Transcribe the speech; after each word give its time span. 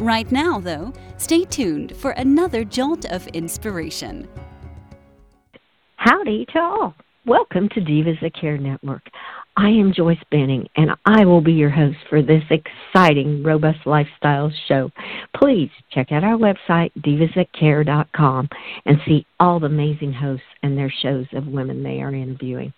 Right 0.00 0.32
now, 0.32 0.58
though, 0.58 0.94
stay 1.18 1.44
tuned 1.44 1.94
for 1.94 2.12
another 2.12 2.64
jolt 2.64 3.04
of 3.12 3.26
inspiration. 3.34 4.26
Howdy 5.96 6.46
to 6.54 6.58
all. 6.58 6.94
Welcome 7.26 7.68
to 7.74 7.82
Divas 7.82 8.18
That 8.22 8.32
Care 8.32 8.56
Network. 8.56 9.02
I 9.58 9.68
am 9.68 9.92
Joyce 9.92 10.16
Benning, 10.30 10.66
and 10.74 10.92
I 11.04 11.26
will 11.26 11.42
be 11.42 11.52
your 11.52 11.68
host 11.68 11.98
for 12.08 12.22
this 12.22 12.42
exciting 12.48 13.42
Robust 13.42 13.80
Lifestyle 13.84 14.50
show. 14.68 14.88
Please 15.36 15.68
check 15.92 16.12
out 16.12 16.24
our 16.24 16.38
website, 16.38 16.92
divasthatcare.com, 17.00 18.48
and 18.86 18.96
see 19.06 19.26
all 19.38 19.60
the 19.60 19.66
amazing 19.66 20.14
hosts 20.14 20.46
and 20.62 20.78
their 20.78 20.90
shows 21.02 21.26
of 21.34 21.46
women 21.46 21.82
they 21.82 22.00
are 22.00 22.14
interviewing. 22.14 22.72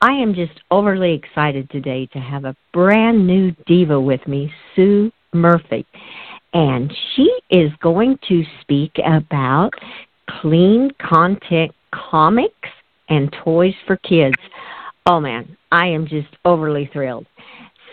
I 0.00 0.12
am 0.12 0.32
just 0.32 0.58
overly 0.70 1.12
excited 1.12 1.68
today 1.68 2.06
to 2.14 2.18
have 2.18 2.46
a 2.46 2.56
brand 2.72 3.26
new 3.26 3.50
diva 3.66 4.00
with 4.00 4.26
me, 4.26 4.50
Sue 4.74 5.12
Murphy 5.34 5.84
and 6.56 6.90
she 7.14 7.30
is 7.50 7.70
going 7.82 8.18
to 8.26 8.42
speak 8.62 8.92
about 9.04 9.72
clean 10.40 10.90
content 10.98 11.70
comics 11.92 12.70
and 13.10 13.30
toys 13.44 13.74
for 13.86 13.98
kids. 13.98 14.36
Oh 15.04 15.20
man, 15.20 15.54
I 15.70 15.86
am 15.88 16.06
just 16.06 16.28
overly 16.46 16.88
thrilled. 16.94 17.26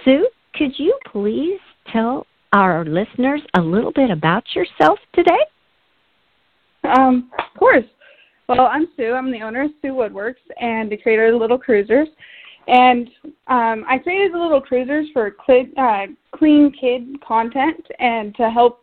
Sue, 0.06 0.30
could 0.56 0.80
you 0.80 0.98
please 1.12 1.60
tell 1.92 2.26
our 2.54 2.86
listeners 2.86 3.42
a 3.54 3.60
little 3.60 3.92
bit 3.92 4.10
about 4.10 4.46
yourself 4.56 4.98
today? 5.14 5.46
Um, 6.86 7.32
of 7.38 7.60
course. 7.60 7.86
Well, 8.48 8.68
I'm 8.68 8.88
Sue. 8.96 9.12
I'm 9.12 9.30
the 9.30 9.42
owner 9.42 9.64
of 9.64 9.72
Sue 9.82 9.90
Woodworks 9.90 10.36
and 10.62 10.90
the 10.90 10.98
creator 10.98 11.34
of 11.34 11.42
Little 11.42 11.60
Cruisers. 11.60 12.08
And 12.68 13.10
um, 13.48 13.84
I 13.88 13.98
created 14.02 14.34
the 14.34 14.38
little 14.38 14.62
cruisers 14.62 15.08
for 15.12 15.36
cl- 15.46 15.66
uh, 15.78 16.08
clean 16.36 16.72
kid 16.72 17.22
content 17.22 17.86
and 18.00 18.34
to 18.36 18.50
help 18.50 18.80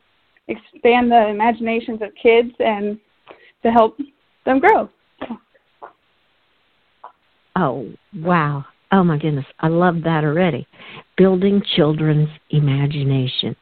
expand 0.49 1.11
the 1.11 1.29
imaginations 1.29 2.03
of 2.03 2.11
kids 2.21 2.51
and 2.59 2.99
to 3.63 3.71
help 3.71 3.99
them 4.45 4.59
grow. 4.59 4.89
Oh, 7.57 7.89
wow. 8.17 8.65
Oh, 8.93 9.05
my 9.05 9.19
goodness. 9.19 9.47
I 9.61 9.69
love 9.69 10.03
that 10.05 10.25
already. 10.25 10.67
Building 11.17 11.63
children's 11.77 12.29
imagination. 12.51 13.57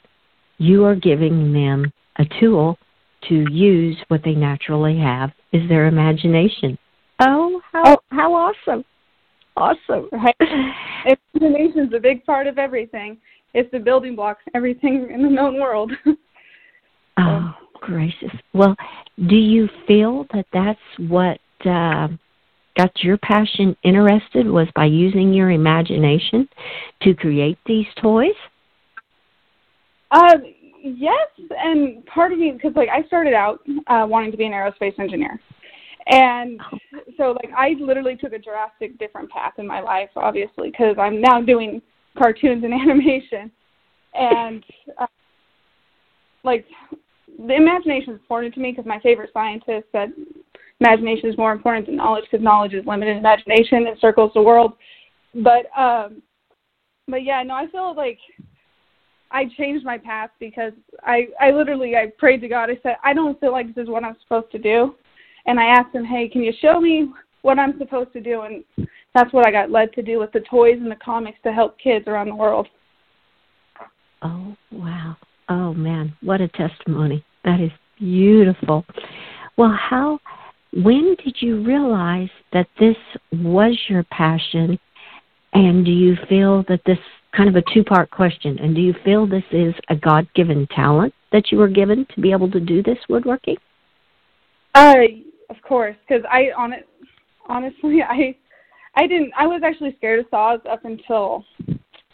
You 0.58 0.84
are 0.84 0.94
giving 0.94 1.52
them 1.52 1.92
a 2.18 2.24
tool 2.40 2.78
to 3.28 3.44
use 3.50 3.96
what 4.08 4.22
they 4.24 4.34
naturally 4.34 4.98
have 4.98 5.30
is 5.52 5.68
their 5.68 5.86
imagination. 5.86 6.78
Oh, 7.20 7.60
how 7.72 7.82
oh. 7.84 7.98
how 8.10 8.32
awesome 8.34 8.84
awesome. 9.58 10.08
Right? 10.12 11.16
Imagination 11.34 11.86
is 11.86 11.92
a 11.94 12.00
big 12.00 12.24
part 12.24 12.46
of 12.46 12.58
everything. 12.58 13.18
It's 13.54 13.70
the 13.72 13.78
building 13.78 14.14
blocks, 14.14 14.42
everything 14.54 15.08
in 15.12 15.22
the 15.22 15.28
known 15.28 15.60
world. 15.60 15.92
oh, 17.18 17.54
gracious. 17.74 18.30
Well, 18.52 18.76
do 19.28 19.36
you 19.36 19.68
feel 19.86 20.26
that 20.32 20.46
that's 20.52 20.78
what 21.08 21.38
uh, 21.64 22.08
got 22.76 23.02
your 23.02 23.18
passion 23.18 23.76
interested 23.82 24.46
was 24.46 24.68
by 24.74 24.84
using 24.84 25.32
your 25.32 25.50
imagination 25.50 26.48
to 27.02 27.14
create 27.14 27.58
these 27.66 27.86
toys? 28.00 28.36
Uh, 30.10 30.36
yes, 30.82 31.28
and 31.58 32.04
part 32.06 32.32
of 32.32 32.38
me 32.38 32.52
because 32.52 32.72
like 32.76 32.88
I 32.88 33.06
started 33.06 33.34
out 33.34 33.60
uh, 33.88 34.06
wanting 34.08 34.30
to 34.30 34.36
be 34.36 34.46
an 34.46 34.52
aerospace 34.52 34.98
engineer, 34.98 35.40
and 36.08 36.58
so, 37.18 37.36
like, 37.42 37.52
I 37.56 37.74
literally 37.78 38.16
took 38.16 38.32
a 38.32 38.38
drastic 38.38 38.98
different 38.98 39.30
path 39.30 39.54
in 39.58 39.66
my 39.66 39.80
life, 39.80 40.08
obviously, 40.16 40.70
because 40.70 40.96
I'm 40.98 41.20
now 41.20 41.42
doing 41.42 41.82
cartoons 42.16 42.64
and 42.64 42.72
animation. 42.88 43.50
And, 44.14 44.64
uh, 44.98 45.06
like, 46.44 46.64
the 47.38 47.54
imagination 47.54 48.14
is 48.14 48.20
important 48.20 48.54
to 48.54 48.60
me 48.60 48.72
because 48.72 48.86
my 48.86 48.98
favorite 49.00 49.30
scientist 49.34 49.86
said 49.92 50.12
imagination 50.80 51.28
is 51.28 51.36
more 51.36 51.52
important 51.52 51.86
than 51.86 51.96
knowledge 51.96 52.24
because 52.30 52.42
knowledge 52.42 52.72
is 52.72 52.86
limited. 52.86 53.18
Imagination 53.18 53.86
encircles 53.86 54.32
the 54.34 54.42
world. 54.42 54.72
But, 55.34 55.66
um, 55.78 56.22
but 57.06 57.22
yeah, 57.22 57.42
no, 57.42 57.54
I 57.54 57.66
feel 57.66 57.94
like 57.94 58.18
I 59.30 59.44
changed 59.58 59.84
my 59.84 59.98
path 59.98 60.30
because 60.40 60.72
I, 61.02 61.26
I 61.38 61.50
literally, 61.50 61.96
I 61.96 62.06
prayed 62.16 62.40
to 62.40 62.48
God. 62.48 62.70
I 62.70 62.78
said, 62.82 62.96
I 63.04 63.12
don't 63.12 63.38
feel 63.40 63.52
like 63.52 63.74
this 63.74 63.82
is 63.82 63.90
what 63.90 64.04
I'm 64.04 64.16
supposed 64.22 64.50
to 64.52 64.58
do 64.58 64.94
and 65.48 65.58
I 65.58 65.64
asked 65.64 65.94
him, 65.94 66.04
"Hey, 66.04 66.28
can 66.28 66.42
you 66.42 66.52
show 66.60 66.78
me 66.80 67.10
what 67.42 67.58
I'm 67.58 67.76
supposed 67.78 68.12
to 68.12 68.20
do?" 68.20 68.42
And 68.42 68.62
that's 69.14 69.32
what 69.32 69.46
I 69.46 69.50
got 69.50 69.70
led 69.70 69.92
to 69.94 70.02
do 70.02 70.18
with 70.18 70.30
the 70.32 70.40
toys 70.40 70.78
and 70.80 70.90
the 70.90 70.96
comics 70.96 71.38
to 71.42 71.52
help 71.52 71.78
kids 71.78 72.06
around 72.06 72.28
the 72.28 72.36
world. 72.36 72.68
Oh, 74.22 74.54
wow. 74.70 75.16
Oh 75.48 75.72
man, 75.72 76.14
what 76.20 76.40
a 76.40 76.48
testimony. 76.48 77.24
That 77.44 77.60
is 77.60 77.70
beautiful. 77.98 78.84
Well, 79.56 79.76
how 79.76 80.20
when 80.72 81.16
did 81.24 81.36
you 81.40 81.64
realize 81.64 82.28
that 82.52 82.68
this 82.78 82.96
was 83.32 83.76
your 83.88 84.04
passion? 84.04 84.78
And 85.54 85.84
do 85.84 85.90
you 85.90 86.16
feel 86.28 86.62
that 86.68 86.82
this 86.84 86.98
kind 87.34 87.48
of 87.48 87.56
a 87.56 87.62
two 87.72 87.82
part 87.82 88.10
question 88.10 88.58
and 88.58 88.74
do 88.74 88.80
you 88.80 88.94
feel 89.04 89.26
this 89.26 89.44
is 89.50 89.74
a 89.88 89.96
God 89.96 90.26
given 90.34 90.66
talent 90.74 91.14
that 91.32 91.50
you 91.50 91.58
were 91.58 91.68
given 91.68 92.06
to 92.14 92.20
be 92.20 92.32
able 92.32 92.50
to 92.50 92.60
do 92.60 92.82
this 92.82 92.98
woodworking? 93.08 93.56
Uh 94.74 94.94
of 95.50 95.56
course, 95.62 95.96
because 96.06 96.24
I 96.30 96.50
on 96.56 96.72
it 96.72 96.88
honestly 97.48 98.02
I 98.08 98.34
I 98.94 99.06
didn't 99.06 99.32
I 99.36 99.46
was 99.46 99.62
actually 99.64 99.94
scared 99.96 100.20
of 100.20 100.26
saws 100.30 100.60
up 100.70 100.84
until 100.84 101.44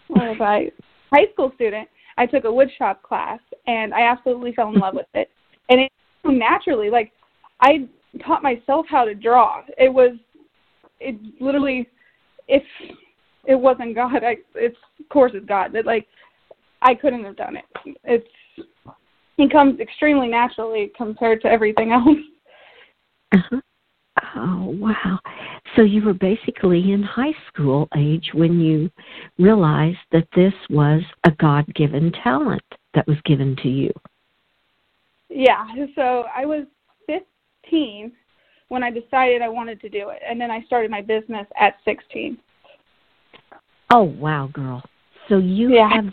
what 0.09 0.39
was 0.39 0.39
I 0.41 0.71
high 1.15 1.33
school 1.33 1.53
student. 1.55 1.89
I 2.17 2.27
took 2.27 2.44
a 2.44 2.49
woodshop 2.49 3.03
class 3.03 3.41
and 3.67 3.93
I 3.93 4.03
absolutely 4.03 4.53
fell 4.53 4.69
in 4.69 4.75
love 4.75 4.94
with 4.94 5.06
it. 5.15 5.31
And 5.69 5.81
it 5.81 5.93
naturally 6.25 6.91
like 6.91 7.12
I 7.61 7.89
taught 8.25 8.43
myself 8.43 8.87
how 8.89 9.05
to 9.05 9.15
draw. 9.15 9.62
It 9.78 9.93
was 9.93 10.17
it 11.00 11.17
literally 11.41 11.89
if 12.49 12.62
it 13.47 13.55
wasn't 13.55 13.94
God, 13.94 14.23
I 14.23 14.37
it's 14.55 14.77
of 15.00 15.09
course 15.09 15.33
it's 15.34 15.47
God. 15.47 15.73
But 15.73 15.87
like 15.87 16.06
I 16.83 16.94
couldn't 16.94 17.25
have 17.25 17.37
done 17.37 17.56
it. 17.56 17.97
It's 18.05 18.69
it 19.39 19.50
comes 19.50 19.81
extremely 19.81 20.28
naturally 20.28 20.93
compared 20.97 21.41
to 21.43 21.49
everything 21.49 21.93
else. 21.93 22.19
Uh-huh. 23.34 23.61
Oh, 24.37 24.77
wow. 24.78 25.19
So 25.75 25.83
you 25.83 26.05
were 26.05 26.15
basically 26.15 26.93
in 26.93 27.03
high 27.03 27.34
school 27.49 27.89
age 27.97 28.31
when 28.33 28.61
you 28.61 28.91
realized 29.39 29.99
that 30.12 30.28
this 30.37 30.55
was 30.71 31.03
a 31.25 31.33
God 31.33 31.67
given 31.75 32.12
talent 32.23 32.62
that 32.94 33.06
was 33.09 33.17
given 33.25 33.56
to 33.62 33.69
you. 33.69 33.91
Yeah. 35.28 35.67
So 35.97 36.25
I 36.34 36.47
was 36.47 36.65
15 37.06 38.12
when 38.69 38.84
I 38.84 38.91
decided 38.91 39.43
I 39.43 39.49
wanted 39.49 39.81
to 39.81 39.89
do 39.89 40.11
it. 40.11 40.21
And 40.28 40.41
then 40.41 40.50
I 40.50 40.62
started 40.62 40.91
my 40.91 41.03
business 41.03 41.47
at 41.61 41.75
16. 41.84 42.39
Oh, 43.91 44.05
wow, 44.05 44.49
girl. 44.53 44.83
So 45.28 45.39
you 45.39 45.75
yeah. 45.75 45.89
have. 45.93 46.12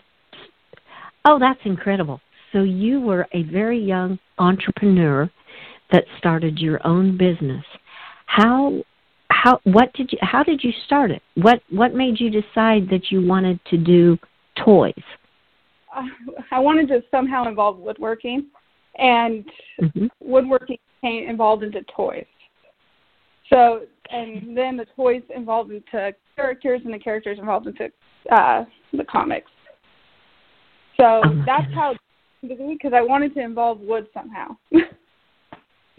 Oh, 1.25 1.37
that's 1.37 1.59
incredible. 1.65 2.19
So 2.51 2.63
you 2.63 2.99
were 2.99 3.27
a 3.33 3.43
very 3.43 3.79
young 3.79 4.17
entrepreneur 4.39 5.29
that 5.91 6.05
started 6.17 6.59
your 6.59 6.85
own 6.85 7.17
business. 7.17 7.65
How 8.25 8.81
how 9.29 9.59
what 9.63 9.93
did 9.93 10.11
you 10.11 10.17
how 10.21 10.43
did 10.43 10.63
you 10.63 10.71
start 10.85 11.11
it? 11.11 11.21
What 11.35 11.61
what 11.69 11.93
made 11.93 12.19
you 12.19 12.29
decide 12.29 12.89
that 12.89 13.09
you 13.09 13.25
wanted 13.25 13.59
to 13.69 13.77
do 13.77 14.17
toys? 14.63 14.93
I 16.51 16.59
wanted 16.59 16.87
to 16.89 17.03
somehow 17.11 17.47
involve 17.47 17.77
woodworking, 17.77 18.47
and 18.97 19.43
mm-hmm. 19.81 20.05
woodworking 20.21 20.77
came 21.01 21.27
involved 21.29 21.63
into 21.63 21.81
toys. 21.95 22.25
So, 23.49 23.81
and 24.09 24.57
then 24.57 24.77
the 24.77 24.85
toys 24.95 25.21
involved 25.35 25.71
into 25.71 26.13
characters, 26.35 26.81
and 26.85 26.93
the 26.93 26.99
characters 26.99 27.39
involved 27.39 27.67
into 27.67 27.89
uh, 28.31 28.63
the 28.93 29.03
comics. 29.03 29.51
So 30.97 31.21
oh 31.25 31.43
that's 31.45 31.65
goodness. 31.67 31.75
how 31.75 31.95
because 32.41 32.93
I 32.95 33.01
wanted 33.01 33.33
to 33.35 33.41
involve 33.41 33.79
wood 33.79 34.07
somehow. 34.13 34.55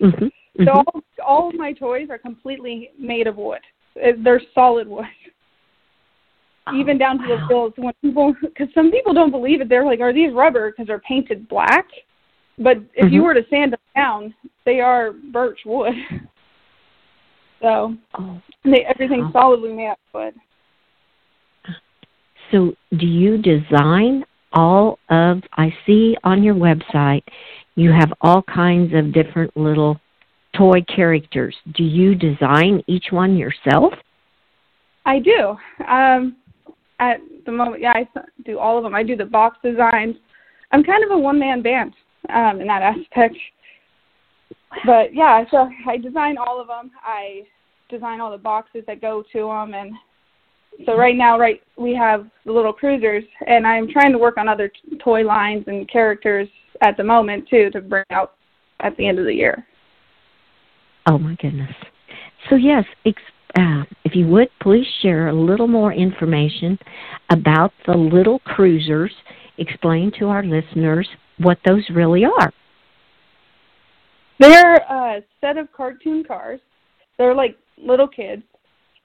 Mm-hmm. 0.02 0.24
Mm-hmm. 0.24 0.64
So 0.64 0.70
all, 0.72 1.02
all 1.26 1.48
of 1.48 1.54
my 1.54 1.72
toys 1.72 2.08
are 2.10 2.18
completely 2.18 2.90
made 2.98 3.26
of 3.26 3.36
wood. 3.36 3.60
They're 3.94 4.42
solid 4.54 4.88
wood. 4.88 5.04
Oh, 6.66 6.78
Even 6.78 6.96
down 6.96 7.18
to 7.18 7.24
wow. 7.28 7.46
the 7.48 7.54
wheels. 7.54 7.72
When 7.76 7.92
people, 8.02 8.34
because 8.40 8.68
some 8.74 8.90
people 8.90 9.12
don't 9.12 9.32
believe 9.32 9.60
it, 9.60 9.68
they're 9.68 9.84
like, 9.84 9.98
"Are 10.00 10.12
these 10.12 10.32
rubber?" 10.32 10.70
Because 10.70 10.86
they're 10.86 11.00
painted 11.00 11.48
black. 11.48 11.86
But 12.56 12.76
if 12.94 13.06
mm-hmm. 13.06 13.14
you 13.14 13.22
were 13.24 13.34
to 13.34 13.42
sand 13.50 13.72
them 13.72 13.80
down, 13.96 14.34
they 14.64 14.78
are 14.80 15.12
birch 15.32 15.58
wood. 15.66 15.94
So 17.62 17.96
oh, 18.18 18.42
they 18.64 18.84
everything's 18.84 19.32
wow. 19.32 19.42
solidly 19.42 19.72
made 19.72 19.90
of 19.90 19.96
wood. 20.12 20.34
So, 22.50 22.74
do 22.98 23.06
you 23.06 23.38
design 23.38 24.24
all 24.52 24.98
of? 25.08 25.42
I 25.56 25.72
see 25.86 26.16
on 26.24 26.42
your 26.42 26.54
website 26.54 27.22
you 27.74 27.90
have 27.92 28.12
all 28.20 28.42
kinds 28.42 28.92
of 28.94 29.12
different 29.12 29.56
little 29.56 30.00
toy 30.56 30.82
characters. 30.94 31.56
Do 31.74 31.84
you 31.84 32.14
design 32.14 32.82
each 32.86 33.06
one 33.10 33.36
yourself? 33.36 33.94
I 35.06 35.18
do. 35.18 35.56
Um, 35.88 36.36
at 37.00 37.20
the 37.46 37.52
moment, 37.52 37.82
yeah, 37.82 37.92
I 37.94 38.06
do 38.44 38.58
all 38.58 38.76
of 38.76 38.84
them. 38.84 38.94
I 38.94 39.02
do 39.02 39.16
the 39.16 39.24
box 39.24 39.58
designs. 39.62 40.16
I'm 40.70 40.84
kind 40.84 41.02
of 41.04 41.10
a 41.10 41.18
one 41.18 41.38
man 41.38 41.62
band 41.62 41.94
um, 42.32 42.60
in 42.60 42.66
that 42.66 42.82
aspect. 42.82 43.36
But 44.86 45.14
yeah, 45.14 45.44
so 45.50 45.68
I 45.88 45.96
design 45.96 46.36
all 46.38 46.60
of 46.60 46.68
them. 46.68 46.90
I 47.02 47.42
design 47.88 48.20
all 48.20 48.30
the 48.30 48.38
boxes 48.38 48.84
that 48.86 49.00
go 49.00 49.22
to 49.32 49.38
them, 49.38 49.74
and 49.74 49.92
so 50.86 50.96
right 50.96 51.16
now, 51.16 51.38
right, 51.38 51.60
we 51.76 51.94
have 51.94 52.26
the 52.46 52.52
little 52.52 52.72
cruisers, 52.72 53.24
and 53.46 53.66
I'm 53.66 53.88
trying 53.88 54.12
to 54.12 54.18
work 54.18 54.38
on 54.38 54.48
other 54.48 54.68
t- 54.68 54.96
toy 54.98 55.22
lines 55.22 55.64
and 55.66 55.90
characters 55.90 56.48
at 56.82 56.96
the 56.96 57.04
moment 57.04 57.48
too 57.48 57.70
to 57.70 57.80
bring 57.80 58.04
out 58.10 58.34
at 58.80 58.96
the 58.96 59.08
end 59.08 59.18
of 59.18 59.24
the 59.24 59.34
year. 59.34 59.66
Oh 61.06 61.18
my 61.18 61.36
goodness. 61.40 61.74
So 62.50 62.56
yes, 62.56 62.84
ex- 63.06 63.22
uh, 63.58 63.84
if 64.04 64.14
you 64.14 64.26
would 64.28 64.48
please 64.60 64.86
share 65.00 65.28
a 65.28 65.32
little 65.32 65.68
more 65.68 65.92
information 65.92 66.78
about 67.30 67.72
the 67.86 67.96
little 67.96 68.40
cruisers. 68.40 69.12
Explain 69.58 70.12
to 70.18 70.26
our 70.26 70.42
listeners 70.42 71.08
what 71.38 71.58
those 71.64 71.84
really 71.94 72.24
are. 72.24 72.52
They're 74.38 74.76
a 74.76 75.22
set 75.40 75.56
of 75.56 75.72
cartoon 75.72 76.24
cars. 76.24 76.60
They're 77.18 77.34
like 77.34 77.56
little 77.76 78.08
kids, 78.08 78.42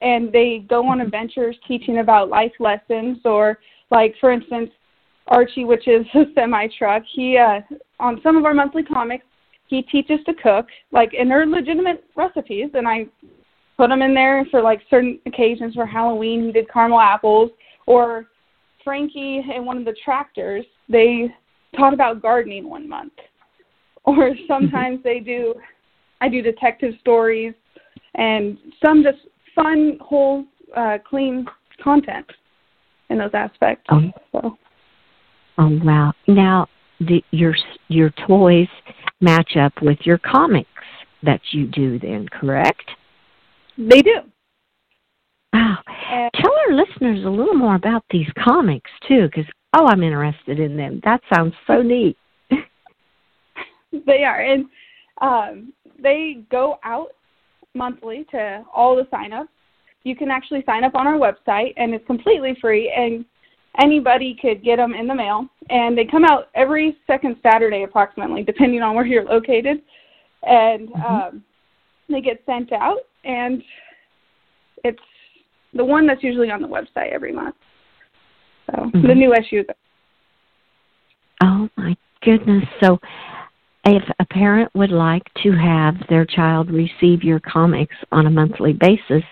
and 0.00 0.32
they 0.32 0.64
go 0.68 0.86
on 0.88 1.00
adventures 1.00 1.56
teaching 1.66 1.98
about 1.98 2.28
life 2.28 2.52
lessons 2.58 3.18
or 3.24 3.58
like 3.90 4.14
for 4.20 4.32
instance 4.32 4.70
archie 5.28 5.64
which 5.64 5.86
is 5.86 6.06
a 6.14 6.24
semi 6.34 6.68
truck 6.78 7.02
he 7.14 7.36
uh 7.36 7.60
on 8.00 8.20
some 8.22 8.36
of 8.36 8.44
our 8.44 8.54
monthly 8.54 8.82
comics 8.82 9.24
he 9.66 9.82
teaches 9.82 10.18
to 10.24 10.34
cook 10.34 10.66
like 10.92 11.12
and 11.18 11.30
they're 11.30 11.46
legitimate 11.46 12.04
recipes 12.16 12.70
and 12.74 12.86
i 12.86 13.04
put 13.76 13.88
them 13.88 14.02
in 14.02 14.14
there 14.14 14.46
for 14.50 14.60
like 14.62 14.80
certain 14.90 15.18
occasions 15.26 15.74
for 15.74 15.86
halloween 15.86 16.46
he 16.46 16.52
did 16.52 16.70
caramel 16.70 17.00
apples 17.00 17.50
or 17.86 18.26
frankie 18.84 19.42
and 19.54 19.64
one 19.64 19.76
of 19.76 19.84
the 19.84 19.96
tractors 20.04 20.64
they 20.88 21.28
taught 21.76 21.94
about 21.94 22.22
gardening 22.22 22.68
one 22.68 22.88
month 22.88 23.12
or 24.04 24.34
sometimes 24.48 25.00
they 25.02 25.20
do 25.20 25.54
i 26.20 26.28
do 26.28 26.42
detective 26.42 26.94
stories 27.00 27.54
and 28.14 28.58
some 28.84 29.02
just 29.02 29.18
fun, 29.54 29.98
whole, 30.00 30.44
uh, 30.76 30.98
clean 31.08 31.46
content 31.82 32.26
in 33.10 33.18
those 33.18 33.30
aspects. 33.32 33.84
Oh, 33.90 34.10
so. 34.32 34.58
Oh 35.58 35.78
wow! 35.82 36.12
Now, 36.26 36.68
the, 37.00 37.22
your 37.30 37.54
your 37.88 38.10
toys 38.26 38.68
match 39.20 39.56
up 39.56 39.72
with 39.82 39.98
your 40.02 40.18
comics 40.18 40.68
that 41.22 41.40
you 41.52 41.66
do, 41.66 41.98
then, 41.98 42.28
correct? 42.28 42.90
They 43.76 44.02
do. 44.02 44.20
Wow! 45.52 45.78
Tell 46.34 46.52
our 46.68 46.74
listeners 46.74 47.24
a 47.24 47.30
little 47.30 47.54
more 47.54 47.74
about 47.74 48.04
these 48.10 48.28
comics 48.42 48.90
too, 49.06 49.26
because 49.26 49.50
oh, 49.74 49.86
I'm 49.86 50.02
interested 50.02 50.60
in 50.60 50.76
them. 50.76 51.00
That 51.04 51.20
sounds 51.34 51.54
so 51.66 51.82
neat. 51.82 52.16
they 54.06 54.24
are, 54.24 54.40
and 54.40 54.66
um, 55.20 55.72
they 56.02 56.44
go 56.50 56.78
out 56.84 57.08
monthly 57.74 58.26
to 58.30 58.64
all 58.74 58.96
the 58.96 59.04
signups. 59.04 59.48
You 60.04 60.16
can 60.16 60.30
actually 60.30 60.62
sign 60.64 60.84
up 60.84 60.94
on 60.94 61.06
our 61.06 61.18
website, 61.18 61.74
and 61.76 61.92
it's 61.92 62.06
completely 62.06 62.56
free, 62.60 62.92
and 62.96 63.24
anybody 63.80 64.36
could 64.40 64.62
get 64.62 64.76
them 64.76 64.94
in 64.94 65.06
the 65.06 65.14
mail. 65.14 65.46
And 65.70 65.96
they 65.96 66.04
come 66.04 66.24
out 66.24 66.48
every 66.54 66.96
second 67.06 67.36
Saturday, 67.42 67.82
approximately, 67.82 68.42
depending 68.42 68.82
on 68.82 68.94
where 68.94 69.06
you're 69.06 69.24
located. 69.24 69.82
And 70.42 70.88
mm-hmm. 70.88 71.02
um, 71.02 71.44
they 72.08 72.20
get 72.20 72.42
sent 72.46 72.72
out, 72.72 72.98
and 73.24 73.62
it's 74.84 74.98
the 75.74 75.84
one 75.84 76.06
that's 76.06 76.22
usually 76.22 76.50
on 76.50 76.62
the 76.62 76.68
website 76.68 77.12
every 77.12 77.32
month. 77.32 77.56
So 78.66 78.82
mm-hmm. 78.82 79.06
the 79.06 79.14
new 79.14 79.34
issues. 79.34 79.66
Oh 81.42 81.68
my 81.76 81.96
goodness! 82.22 82.64
So 82.82 82.98
if 83.84 84.02
a 84.18 84.24
parent 84.26 84.70
would 84.74 84.90
like 84.90 85.24
to 85.42 85.52
have 85.52 85.94
their 86.08 86.24
child 86.24 86.70
receive 86.70 87.22
your 87.22 87.40
comics 87.40 87.96
on 88.12 88.26
a 88.26 88.30
monthly 88.30 88.72
basis, 88.72 89.24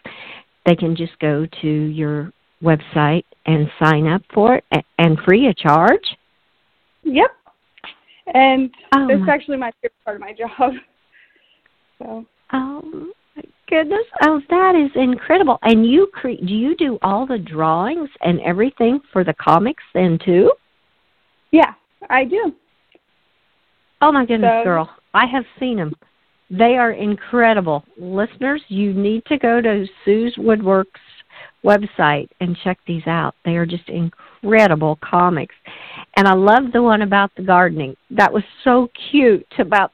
they 0.65 0.75
can 0.75 0.97
just 0.97 1.19
go 1.19 1.47
to 1.62 1.69
your 1.69 2.33
website 2.62 3.25
and 3.46 3.70
sign 3.82 4.06
up 4.06 4.22
for 4.32 4.60
it 4.70 4.84
and 4.98 5.19
free 5.25 5.48
of 5.48 5.56
charge. 5.56 6.16
Yep. 7.04 7.31
And 8.34 8.70
oh 8.94 9.06
this 9.06 9.19
is 9.19 9.28
actually 9.28 9.56
my 9.56 9.72
favorite 9.81 9.93
part 10.04 10.16
of 10.16 10.20
my 10.20 10.32
job. 10.58 10.72
So. 11.98 12.26
Oh 12.52 13.08
my 13.37 13.43
goodness! 13.69 14.04
Oh, 14.22 14.40
that 14.50 14.75
is 14.75 14.90
incredible. 14.94 15.58
And 15.62 15.87
you 15.87 16.08
cre- 16.12 16.44
do 16.44 16.54
you 16.54 16.76
do 16.76 16.98
all 17.02 17.26
the 17.26 17.38
drawings 17.38 18.10
and 18.20 18.40
everything 18.40 19.00
for 19.12 19.25
the 19.25 19.34
comics 19.34 19.82
then 19.94 20.19
too? 20.25 20.52
Yeah, 21.52 21.75
I 22.10 22.25
do. 22.25 22.52
Oh 24.02 24.12
my 24.12 24.26
goodness, 24.26 24.52
so, 24.60 24.64
girl! 24.64 24.90
I 25.14 25.26
have 25.26 25.44
seen 25.58 25.78
them. 25.78 25.94
They 26.50 26.76
are 26.76 26.92
incredible. 26.92 27.84
Listeners, 27.99 28.62
you 28.69 28.92
need 28.92 29.25
to 29.26 29.38
go 29.38 29.60
to 29.60 29.87
Sue's 30.04 30.34
Woodworks 30.38 30.84
website 31.66 32.28
and 32.40 32.56
check 32.64 32.78
these 32.86 33.06
out. 33.06 33.34
They 33.44 33.56
are 33.56 33.66
just 33.66 33.88
incredible 33.88 34.98
comics. 35.02 35.54
And 36.16 36.26
I 36.26 36.34
love 36.34 36.72
the 36.72 36.82
one 36.82 37.02
about 37.02 37.30
the 37.36 37.42
gardening. 37.42 37.96
That 38.10 38.32
was 38.32 38.44
so 38.64 38.88
cute 39.10 39.46
about 39.58 39.92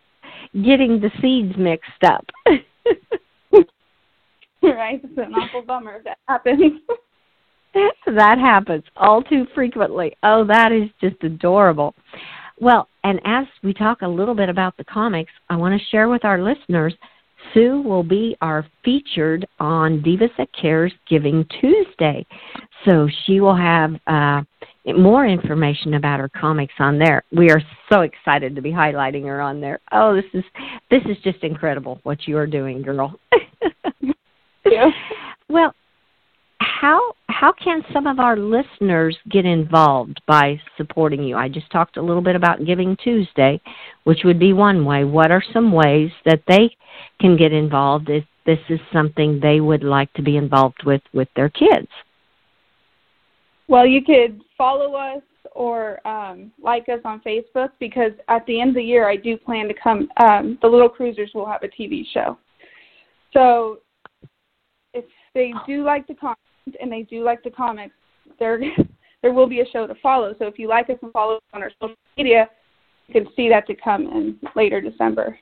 getting 0.54 1.00
the 1.00 1.10
seeds 1.20 1.56
mixed 1.56 2.04
up. 2.04 2.24
right? 4.62 5.00
It's 5.02 5.18
an 5.18 5.34
awful 5.34 5.62
bummer 5.62 5.96
if 5.96 6.04
that 6.04 6.18
happens. 6.28 6.80
that 8.06 8.38
happens 8.38 8.84
all 8.96 9.22
too 9.22 9.46
frequently. 9.54 10.14
Oh, 10.22 10.44
that 10.46 10.72
is 10.72 10.90
just 11.00 11.22
adorable. 11.24 11.94
Well, 12.60 12.88
and 13.02 13.18
as 13.24 13.46
we 13.64 13.74
talk 13.74 14.02
a 14.02 14.08
little 14.08 14.34
bit 14.34 14.48
about 14.48 14.76
the 14.76 14.84
comics, 14.84 15.32
I 15.48 15.56
want 15.56 15.78
to 15.78 15.86
share 15.88 16.08
with 16.08 16.24
our 16.24 16.40
listeners 16.40 16.94
Sue 17.52 17.80
will 17.82 18.02
be 18.02 18.36
our 18.40 18.66
featured 18.84 19.46
on 19.58 20.00
Divas 20.02 20.30
That 20.38 20.48
Cares 20.52 20.92
Giving 21.08 21.44
Tuesday. 21.60 22.26
So 22.84 23.08
she 23.24 23.40
will 23.40 23.56
have 23.56 23.94
uh, 24.06 24.42
more 24.86 25.26
information 25.26 25.94
about 25.94 26.20
her 26.20 26.28
comics 26.28 26.74
on 26.78 26.98
there. 26.98 27.22
We 27.30 27.50
are 27.50 27.62
so 27.90 28.00
excited 28.00 28.56
to 28.56 28.62
be 28.62 28.70
highlighting 28.70 29.24
her 29.24 29.40
on 29.40 29.60
there. 29.60 29.80
Oh, 29.92 30.14
this 30.14 30.24
is 30.34 30.44
this 30.90 31.02
is 31.06 31.16
just 31.22 31.42
incredible 31.44 32.00
what 32.02 32.26
you 32.26 32.36
are 32.36 32.46
doing, 32.46 32.82
girl. 32.82 33.18
yeah. 34.64 34.90
Well, 35.48 35.74
how 37.42 37.52
can 37.52 37.82
some 37.92 38.06
of 38.06 38.20
our 38.20 38.36
listeners 38.36 39.18
get 39.28 39.44
involved 39.44 40.22
by 40.28 40.60
supporting 40.76 41.24
you? 41.24 41.36
I 41.36 41.48
just 41.48 41.68
talked 41.72 41.96
a 41.96 42.02
little 42.02 42.22
bit 42.22 42.36
about 42.36 42.64
Giving 42.64 42.96
Tuesday, 43.02 43.60
which 44.04 44.20
would 44.22 44.38
be 44.38 44.52
one 44.52 44.84
way. 44.84 45.02
What 45.02 45.32
are 45.32 45.42
some 45.52 45.72
ways 45.72 46.12
that 46.24 46.44
they 46.46 46.70
can 47.20 47.36
get 47.36 47.52
involved 47.52 48.10
if 48.10 48.22
this 48.46 48.60
is 48.68 48.78
something 48.92 49.40
they 49.40 49.58
would 49.58 49.82
like 49.82 50.12
to 50.12 50.22
be 50.22 50.36
involved 50.36 50.84
with 50.86 51.02
with 51.12 51.26
their 51.34 51.48
kids? 51.48 51.88
Well, 53.66 53.88
you 53.88 54.04
could 54.04 54.40
follow 54.56 54.94
us 54.94 55.22
or 55.50 56.06
um, 56.06 56.52
like 56.62 56.88
us 56.88 57.00
on 57.04 57.20
Facebook 57.26 57.70
because 57.80 58.12
at 58.28 58.46
the 58.46 58.60
end 58.60 58.70
of 58.70 58.76
the 58.76 58.84
year, 58.84 59.10
I 59.10 59.16
do 59.16 59.36
plan 59.36 59.66
to 59.66 59.74
come. 59.74 60.08
Um, 60.24 60.60
the 60.62 60.68
Little 60.68 60.88
Cruisers 60.88 61.32
will 61.34 61.46
have 61.46 61.64
a 61.64 61.68
TV 61.68 62.04
show. 62.14 62.38
So 63.32 63.80
if 64.94 65.06
they 65.34 65.52
do 65.66 65.82
like 65.82 66.06
the 66.06 66.14
content 66.14 66.38
and 66.80 66.90
they 66.90 67.02
do 67.02 67.24
like 67.24 67.42
the 67.42 67.50
comics, 67.50 67.94
there 68.38 68.60
there 69.22 69.32
will 69.32 69.48
be 69.48 69.60
a 69.60 69.66
show 69.72 69.86
to 69.86 69.94
follow. 70.02 70.34
So 70.38 70.46
if 70.46 70.58
you 70.58 70.68
like 70.68 70.90
us 70.90 70.96
and 71.02 71.12
follow 71.12 71.36
us 71.36 71.42
on 71.52 71.62
our 71.62 71.70
social 71.80 71.96
media, 72.16 72.48
you 73.06 73.14
can 73.14 73.32
see 73.34 73.48
that 73.48 73.66
to 73.68 73.74
come 73.74 74.06
in 74.06 74.38
later 74.56 74.80
December. 74.80 75.38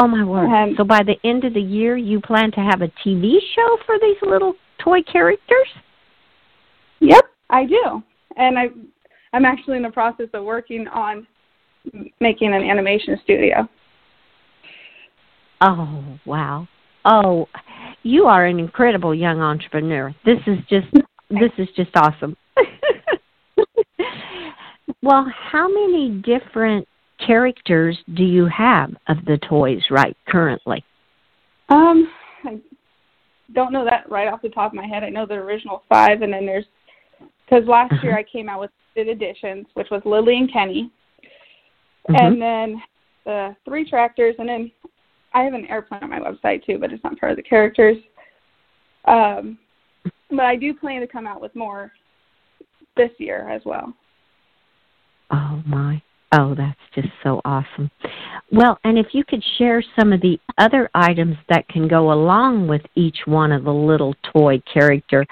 Oh 0.00 0.06
my 0.06 0.22
word! 0.22 0.46
Um, 0.46 0.74
so 0.76 0.84
by 0.84 1.02
the 1.02 1.16
end 1.24 1.44
of 1.44 1.54
the 1.54 1.60
year, 1.60 1.96
you 1.96 2.20
plan 2.20 2.52
to 2.52 2.60
have 2.60 2.82
a 2.82 2.88
TV 3.04 3.38
show 3.54 3.78
for 3.84 3.98
these 4.00 4.16
little 4.22 4.54
toy 4.82 5.02
characters? 5.02 5.66
Yep, 7.00 7.24
I 7.50 7.64
do, 7.64 8.02
and 8.36 8.58
I 8.58 8.66
I'm 9.32 9.44
actually 9.44 9.76
in 9.76 9.82
the 9.82 9.90
process 9.90 10.28
of 10.34 10.44
working 10.44 10.86
on 10.88 11.26
making 12.20 12.54
an 12.54 12.62
animation 12.62 13.18
studio. 13.24 13.68
Oh 15.60 16.18
wow! 16.24 16.68
Oh, 17.04 17.48
you 18.08 18.24
are 18.24 18.46
an 18.46 18.58
incredible 18.58 19.14
young 19.14 19.40
entrepreneur. 19.40 20.14
This 20.24 20.38
is 20.46 20.58
just 20.70 20.86
this 21.30 21.52
is 21.58 21.68
just 21.76 21.90
awesome. 21.94 22.36
well, 25.02 25.30
how 25.30 25.68
many 25.68 26.22
different 26.24 26.88
characters 27.24 27.98
do 28.14 28.24
you 28.24 28.46
have 28.46 28.94
of 29.08 29.18
the 29.26 29.38
toys 29.46 29.82
right 29.90 30.16
currently? 30.26 30.82
Um, 31.68 32.10
I 32.44 32.58
don't 33.54 33.72
know 33.72 33.84
that 33.84 34.10
right 34.10 34.26
off 34.26 34.40
the 34.40 34.48
top 34.48 34.72
of 34.72 34.76
my 34.76 34.86
head. 34.86 35.04
I 35.04 35.10
know 35.10 35.26
the 35.26 35.34
original 35.34 35.82
five, 35.90 36.22
and 36.22 36.32
then 36.32 36.46
there's 36.46 36.64
because 37.44 37.68
last 37.68 37.92
uh-huh. 37.92 38.02
year 38.02 38.16
I 38.16 38.22
came 38.22 38.48
out 38.48 38.60
with 38.60 38.70
editions, 38.96 39.66
which 39.74 39.88
was 39.90 40.00
Lily 40.06 40.38
and 40.38 40.50
Kenny, 40.50 40.90
mm-hmm. 42.08 42.14
and 42.14 42.40
then 42.40 42.82
the 43.26 43.54
three 43.66 43.88
tractors, 43.88 44.34
and 44.38 44.48
then 44.48 44.72
I 45.38 45.42
have 45.44 45.54
an 45.54 45.66
airplane 45.66 46.02
on 46.02 46.10
my 46.10 46.18
website 46.18 46.64
too, 46.66 46.78
but 46.78 46.92
it's 46.92 47.04
not 47.04 47.16
part 47.16 47.30
of 47.30 47.36
the 47.36 47.44
characters. 47.44 47.96
Um, 49.04 49.56
but 50.30 50.40
I 50.40 50.56
do 50.56 50.74
plan 50.74 51.00
to 51.00 51.06
come 51.06 51.28
out 51.28 51.40
with 51.40 51.54
more 51.54 51.92
this 52.96 53.12
year 53.18 53.48
as 53.48 53.62
well. 53.64 53.94
Oh 55.30 55.62
my. 55.64 56.02
Oh, 56.32 56.56
that's 56.56 56.80
just 56.92 57.08
so 57.22 57.40
awesome. 57.44 57.88
Well, 58.50 58.80
and 58.82 58.98
if 58.98 59.06
you 59.12 59.22
could 59.22 59.42
share 59.58 59.80
some 59.96 60.12
of 60.12 60.20
the 60.20 60.40
other 60.58 60.90
items 60.92 61.36
that 61.48 61.68
can 61.68 61.86
go 61.86 62.12
along 62.12 62.66
with 62.66 62.82
each 62.96 63.18
one 63.26 63.52
of 63.52 63.62
the 63.62 63.72
little 63.72 64.16
toy 64.34 64.60
character, 64.74 65.24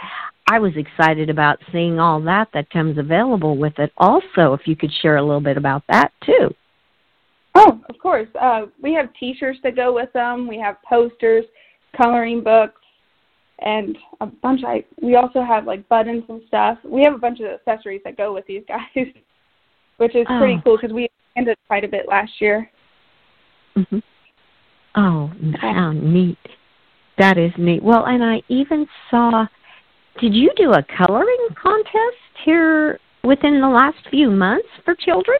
I 0.48 0.60
was 0.60 0.72
excited 0.76 1.28
about 1.30 1.58
seeing 1.72 1.98
all 1.98 2.20
that 2.22 2.48
that 2.54 2.70
comes 2.70 2.96
available 2.96 3.56
with 3.56 3.76
it. 3.80 3.92
Also, 3.98 4.52
if 4.52 4.68
you 4.68 4.76
could 4.76 4.92
share 5.02 5.16
a 5.16 5.22
little 5.22 5.40
bit 5.40 5.56
about 5.56 5.82
that 5.88 6.12
too. 6.24 6.54
Oh, 7.56 7.80
of 7.88 7.98
course. 7.98 8.28
Uh, 8.40 8.62
we 8.82 8.92
have 8.94 9.08
T-shirts 9.18 9.58
that 9.62 9.76
go 9.76 9.94
with 9.94 10.12
them. 10.12 10.46
We 10.46 10.58
have 10.58 10.76
posters, 10.88 11.44
coloring 11.96 12.42
books, 12.42 12.80
and 13.60 13.96
a 14.20 14.26
bunch. 14.26 14.62
Of, 14.62 14.84
we 15.02 15.16
also 15.16 15.42
have 15.42 15.66
like 15.66 15.88
buttons 15.88 16.24
and 16.28 16.42
stuff. 16.48 16.78
We 16.84 17.02
have 17.04 17.14
a 17.14 17.18
bunch 17.18 17.40
of 17.40 17.46
accessories 17.46 18.02
that 18.04 18.16
go 18.16 18.34
with 18.34 18.46
these 18.46 18.62
guys 18.68 19.06
which 19.96 20.14
is 20.14 20.26
oh. 20.28 20.38
pretty 20.38 20.60
cool 20.64 20.76
because 20.76 20.94
we 20.94 21.08
ended 21.36 21.56
quite 21.66 21.84
a 21.84 21.88
bit 21.88 22.06
last 22.08 22.32
year. 22.40 22.70
Mm-hmm. 23.76 23.98
Oh, 24.96 25.30
how 25.60 25.92
neat! 25.92 26.38
That 27.18 27.36
is 27.38 27.52
neat. 27.58 27.82
Well, 27.82 28.06
and 28.06 28.24
I 28.24 28.42
even 28.48 28.86
saw. 29.10 29.46
Did 30.20 30.34
you 30.34 30.50
do 30.56 30.72
a 30.72 30.82
coloring 30.96 31.48
contest 31.60 32.16
here 32.44 32.98
within 33.22 33.60
the 33.60 33.68
last 33.68 33.98
few 34.10 34.30
months 34.30 34.68
for 34.84 34.94
children? 34.94 35.38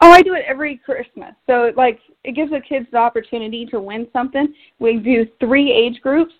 Oh, 0.00 0.10
I 0.10 0.22
do 0.22 0.34
it 0.34 0.44
every 0.46 0.76
Christmas. 0.76 1.32
So 1.46 1.72
like 1.76 2.00
it 2.24 2.32
gives 2.32 2.50
the 2.50 2.60
kids 2.60 2.86
the 2.92 2.98
opportunity 2.98 3.66
to 3.66 3.80
win 3.80 4.06
something. 4.12 4.54
We 4.78 4.98
do 4.98 5.26
three 5.40 5.72
age 5.72 6.00
groups, 6.02 6.34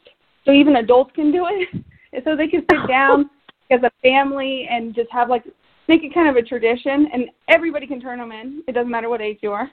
so 0.44 0.52
even 0.52 0.76
adults 0.76 1.12
can 1.14 1.32
do 1.32 1.46
it. 1.48 1.84
so 2.24 2.36
they 2.36 2.48
can 2.48 2.64
sit 2.70 2.88
down 2.88 3.30
as 3.70 3.80
a 3.82 3.90
family 4.02 4.68
and 4.70 4.94
just 4.94 5.10
have 5.10 5.28
like 5.28 5.44
make 5.88 6.04
it 6.04 6.14
kind 6.14 6.28
of 6.28 6.36
a 6.36 6.46
tradition, 6.46 7.08
and 7.12 7.24
everybody 7.48 7.86
can 7.86 8.00
turn 8.00 8.18
them 8.18 8.30
in. 8.30 8.62
It 8.68 8.72
doesn't 8.72 8.90
matter 8.90 9.08
what 9.08 9.20
age 9.20 9.38
you 9.42 9.52
are. 9.52 9.70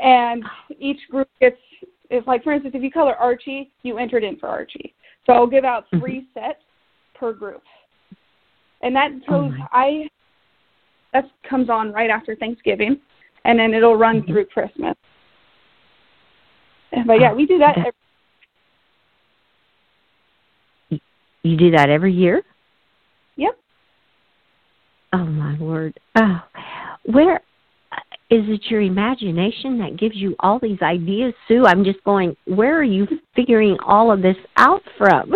And 0.00 0.42
each 0.80 0.98
group 1.10 1.28
gets, 1.40 1.58
if 2.10 2.26
like 2.26 2.42
for 2.42 2.52
instance, 2.52 2.74
if 2.74 2.82
you 2.82 2.90
color 2.90 3.14
Archie, 3.14 3.70
you 3.82 3.98
entered 3.98 4.24
in 4.24 4.38
for 4.38 4.48
Archie. 4.48 4.94
So 5.26 5.32
I'll 5.32 5.46
give 5.46 5.64
out. 5.64 5.84
3 5.98 6.26
sets 6.34 6.62
per 7.14 7.32
group, 7.32 7.62
and 8.82 8.94
that 8.96 9.10
goes. 9.28 9.52
Oh 9.58 9.66
I 9.70 10.08
that 11.14 11.30
comes 11.48 11.70
on 11.70 11.92
right 11.92 12.10
after 12.10 12.36
Thanksgiving, 12.36 13.00
and 13.44 13.58
then 13.58 13.72
it'll 13.72 13.96
run 13.96 14.20
mm-hmm. 14.20 14.32
through 14.32 14.46
Christmas. 14.46 14.94
But 17.06 17.20
yeah, 17.20 17.32
we 17.32 17.46
do 17.46 17.58
that. 17.58 17.78
Every- 17.78 17.90
you 21.42 21.56
do 21.56 21.70
that 21.72 21.88
every 21.88 22.12
year? 22.12 22.42
Yep. 23.36 23.58
Oh 25.12 25.24
my 25.24 25.58
word. 25.58 25.98
Oh, 26.16 26.40
where 27.04 27.40
is 28.30 28.42
it 28.48 28.62
your 28.70 28.80
imagination 28.80 29.78
that 29.78 29.98
gives 29.98 30.16
you 30.16 30.34
all 30.40 30.58
these 30.58 30.80
ideas, 30.82 31.34
Sue? 31.46 31.66
I'm 31.66 31.84
just 31.84 32.02
going, 32.04 32.36
where 32.46 32.78
are 32.78 32.84
you 32.84 33.06
figuring 33.36 33.76
all 33.84 34.10
of 34.10 34.22
this 34.22 34.36
out 34.56 34.82
from? 34.96 35.32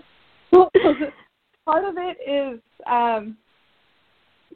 well, 0.52 0.70
part 1.64 1.84
of 1.84 1.94
it 1.96 2.18
is, 2.28 2.60
um, 2.86 3.36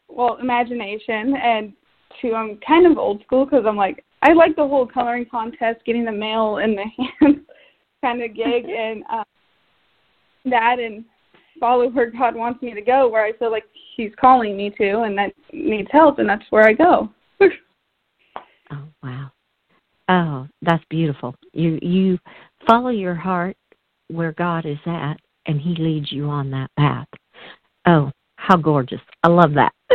well, 0.09 0.38
imagination, 0.41 1.35
and 1.37 1.73
two, 2.21 2.35
I'm 2.35 2.59
kind 2.67 2.87
of 2.87 2.99
old 2.99 3.23
school 3.23 3.45
because 3.45 3.65
I'm 3.67 3.77
like, 3.77 4.05
I 4.23 4.33
like 4.33 4.57
the 4.57 4.67
whole 4.67 4.87
coloring 4.87 5.27
contest, 5.31 5.85
getting 5.85 6.05
the 6.05 6.12
mail 6.12 6.59
in 6.59 6.75
the 6.75 6.85
hands 7.21 7.38
kind 8.03 8.23
of 8.23 8.35
gig, 8.35 8.67
and 8.67 9.05
uh, 9.11 9.25
that, 10.47 10.79
and 10.79 11.05
follow 11.61 11.88
where 11.88 12.11
God 12.11 12.35
wants 12.35 12.62
me 12.62 12.75
to 12.75 12.81
go, 12.81 13.09
where 13.09 13.25
I 13.25 13.33
feel 13.33 13.50
like 13.50 13.65
He's 13.97 14.12
calling 14.21 14.57
me 14.57 14.71
to, 14.79 15.03
and 15.03 15.17
that 15.19 15.33
needs 15.53 15.88
help, 15.93 16.19
and 16.19 16.29
that's 16.29 16.45
where 16.50 16.65
I 16.65 16.73
go. 16.73 17.11
oh 17.41 18.88
wow! 19.03 19.31
Oh, 20.09 20.49
that's 20.62 20.85
beautiful. 20.91 21.35
You 21.53 21.79
you 21.83 22.19
follow 22.67 22.91
your 22.91 23.15
heart 23.15 23.57
where 24.09 24.33
God 24.33 24.67
is 24.67 24.79
at, 24.87 25.17
and 25.47 25.61
He 25.61 25.75
leads 25.75 26.11
you 26.11 26.27
on 26.27 26.50
that 26.50 26.71
path. 26.79 27.09
Oh, 27.87 28.11
how 28.49 28.57
gorgeous! 28.57 29.00
I 29.23 29.28
love 29.28 29.52
that. 29.55 29.73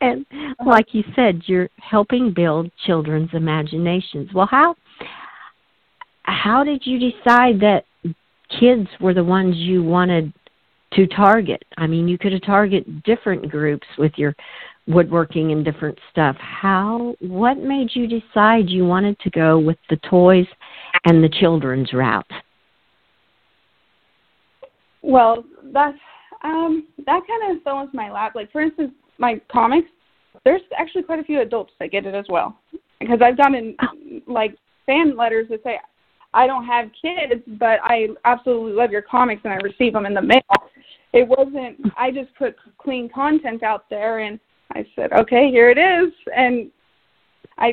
and 0.00 0.24
like 0.64 0.94
you 0.94 1.04
said, 1.14 1.42
you're 1.46 1.68
helping 1.78 2.32
build 2.34 2.70
children's 2.86 3.30
imaginations. 3.34 4.30
Well, 4.34 4.48
how 4.50 4.74
how 6.22 6.64
did 6.64 6.82
you 6.86 6.98
decide 6.98 7.60
that 7.60 7.84
kids 8.58 8.88
were 9.00 9.14
the 9.14 9.24
ones 9.24 9.56
you 9.56 9.82
wanted 9.82 10.32
to 10.94 11.06
target. 11.08 11.62
I 11.76 11.86
mean, 11.86 12.08
you 12.08 12.16
could 12.16 12.32
have 12.32 12.42
targeted 12.42 13.02
different 13.02 13.50
groups 13.50 13.86
with 13.98 14.12
your 14.16 14.34
woodworking 14.86 15.52
and 15.52 15.64
different 15.64 15.98
stuff. 16.10 16.36
How 16.38 17.14
what 17.20 17.58
made 17.58 17.90
you 17.92 18.06
decide 18.06 18.68
you 18.68 18.86
wanted 18.86 19.18
to 19.20 19.30
go 19.30 19.58
with 19.58 19.78
the 19.90 19.96
toys 20.08 20.46
and 21.04 21.22
the 21.22 21.28
children's 21.28 21.92
route? 21.92 22.30
Well, 25.02 25.44
that's 25.72 25.98
um 26.44 26.86
that 27.04 27.22
kind 27.26 27.56
of 27.56 27.62
fell 27.62 27.80
into 27.80 27.96
my 27.96 28.10
lap. 28.10 28.34
Like 28.34 28.50
for 28.52 28.60
instance, 28.60 28.92
my 29.18 29.40
comics, 29.50 29.88
there's 30.44 30.62
actually 30.78 31.02
quite 31.02 31.18
a 31.18 31.24
few 31.24 31.40
adults 31.40 31.72
that 31.78 31.90
get 31.90 32.06
it 32.06 32.14
as 32.14 32.26
well. 32.28 32.58
Because 33.00 33.20
I've 33.22 33.36
gotten 33.36 33.76
like 34.26 34.56
fan 34.86 35.16
letters 35.16 35.48
that 35.50 35.62
say 35.62 35.78
I 36.34 36.46
don't 36.46 36.66
have 36.66 36.90
kids, 37.00 37.42
but 37.58 37.80
I 37.82 38.08
absolutely 38.24 38.72
love 38.72 38.90
your 38.90 39.02
comics 39.02 39.40
and 39.44 39.52
I 39.52 39.56
receive 39.56 39.94
them 39.94 40.06
in 40.06 40.14
the 40.14 40.22
mail. 40.22 40.42
It 41.12 41.26
wasn't, 41.26 41.92
I 41.96 42.10
just 42.10 42.34
put 42.36 42.56
clean 42.76 43.08
content 43.08 43.62
out 43.62 43.88
there 43.88 44.18
and 44.18 44.38
I 44.72 44.84
said, 44.94 45.12
okay, 45.12 45.50
here 45.50 45.70
it 45.70 45.78
is. 45.78 46.12
And 46.36 46.70
I, 47.56 47.72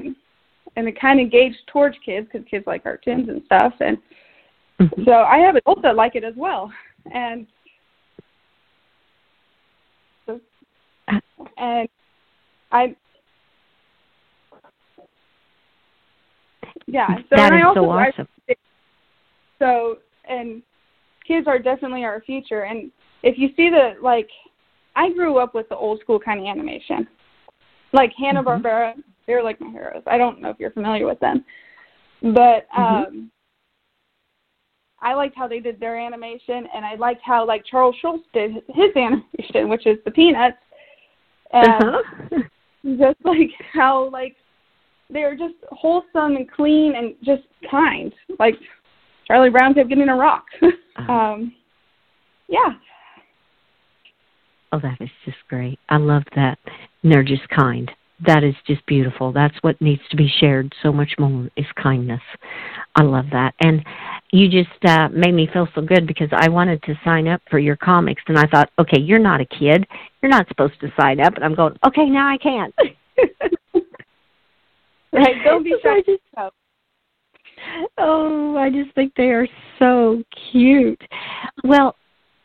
and 0.77 0.87
it 0.87 0.99
kind 0.99 1.19
of 1.19 1.29
gauged 1.29 1.57
towards 1.67 1.97
kids 2.05 2.27
because 2.31 2.47
kids 2.49 2.65
like 2.65 2.83
cartoons 2.83 3.27
and 3.27 3.41
stuff. 3.45 3.73
And 3.81 3.97
mm-hmm. 4.79 5.03
so 5.03 5.11
I 5.11 5.39
have 5.39 5.55
adults 5.55 5.81
that 5.83 5.97
like 5.97 6.15
it 6.15 6.23
as 6.23 6.35
well. 6.37 6.71
And, 7.13 7.45
and 11.57 11.87
I, 12.71 12.95
yeah. 16.87 17.07
So 17.29 17.35
that 17.35 17.53
is 17.53 17.59
I 17.61 17.67
also, 17.67 17.81
so 17.81 17.89
awesome. 17.89 18.27
I, 18.49 18.53
so 19.59 19.97
and 20.27 20.61
kids 21.27 21.47
are 21.47 21.59
definitely 21.59 22.03
our 22.03 22.21
future. 22.21 22.63
And 22.63 22.91
if 23.23 23.37
you 23.37 23.49
see 23.55 23.69
the 23.69 23.93
like, 24.01 24.29
I 24.95 25.11
grew 25.13 25.37
up 25.37 25.55
with 25.55 25.69
the 25.69 25.75
old 25.75 25.99
school 26.01 26.19
kind 26.19 26.39
of 26.39 26.45
animation, 26.45 27.07
like 27.93 28.11
Hanna 28.17 28.43
Barbera. 28.43 28.91
Mm-hmm. 28.91 29.01
They're 29.25 29.43
like 29.43 29.61
my 29.61 29.69
heroes. 29.69 30.03
I 30.05 30.17
don't 30.17 30.41
know 30.41 30.49
if 30.49 30.59
you're 30.59 30.71
familiar 30.71 31.05
with 31.05 31.19
them, 31.19 31.45
but 32.21 32.67
mm-hmm. 32.77 32.81
um, 32.81 33.05
mm-hmm. 33.05 33.25
I 34.99 35.13
liked 35.13 35.35
how 35.35 35.47
they 35.47 35.59
did 35.59 35.79
their 35.79 35.97
animation, 35.97 36.67
and 36.73 36.85
I 36.85 36.95
liked 36.95 37.21
how 37.23 37.45
like 37.45 37.63
Charles 37.69 37.95
Schulz 38.01 38.23
did 38.33 38.51
his 38.69 38.95
animation, 38.95 39.69
which 39.69 39.85
is 39.85 39.97
the 40.05 40.11
Peanuts, 40.11 40.57
and 41.53 41.83
uh-huh. 41.83 42.39
just 42.97 43.19
like 43.23 43.51
how 43.73 44.09
like 44.09 44.35
they're 45.09 45.35
just 45.35 45.55
wholesome 45.69 46.35
and 46.35 46.51
clean 46.51 46.93
and 46.95 47.15
just 47.23 47.43
kind. 47.69 48.13
Like 48.39 48.55
Charlie 49.27 49.49
Brown 49.49 49.73
kept 49.73 49.89
getting 49.89 50.09
a 50.09 50.15
rock. 50.15 50.45
Uh-huh. 50.95 51.11
um, 51.11 51.55
yeah. 52.47 52.73
Oh, 54.71 54.79
that 54.79 54.97
is 55.01 55.09
just 55.25 55.37
great. 55.49 55.79
I 55.89 55.97
love 55.97 56.21
that. 56.35 56.59
And 57.01 57.11
they're 57.11 57.23
just 57.23 57.49
kind. 57.49 57.89
That 58.25 58.43
is 58.43 58.55
just 58.65 58.85
beautiful. 58.85 59.31
That's 59.31 59.55
what 59.61 59.79
needs 59.81 60.01
to 60.11 60.17
be 60.17 60.31
shared 60.39 60.73
so 60.81 60.91
much 60.91 61.13
more 61.19 61.49
is 61.57 61.65
kindness. 61.81 62.21
I 62.95 63.03
love 63.03 63.25
that. 63.31 63.53
And 63.61 63.83
you 64.31 64.49
just 64.49 64.69
uh, 64.85 65.09
made 65.09 65.33
me 65.33 65.49
feel 65.51 65.67
so 65.75 65.81
good 65.81 66.07
because 66.07 66.29
I 66.31 66.49
wanted 66.49 66.81
to 66.83 66.99
sign 67.03 67.27
up 67.27 67.41
for 67.49 67.59
your 67.59 67.75
comics, 67.75 68.21
and 68.27 68.37
I 68.37 68.47
thought, 68.47 68.69
okay, 68.79 68.99
you're 68.99 69.19
not 69.19 69.41
a 69.41 69.45
kid. 69.45 69.85
You're 70.21 70.31
not 70.31 70.47
supposed 70.47 70.79
to 70.81 70.93
sign 70.99 71.19
up. 71.19 71.35
And 71.35 71.43
I'm 71.43 71.55
going, 71.55 71.77
okay, 71.85 72.05
now 72.05 72.27
I 72.27 72.37
can. 72.37 72.71
right. 75.11 75.35
Don't 75.43 75.63
be 75.63 75.75
shy. 75.83 76.01
Just, 76.05 76.21
Oh, 77.97 78.57
I 78.57 78.69
just 78.69 78.93
think 78.95 79.13
they 79.15 79.29
are 79.29 79.47
so 79.79 80.23
cute. 80.51 81.01
Well, 81.63 81.95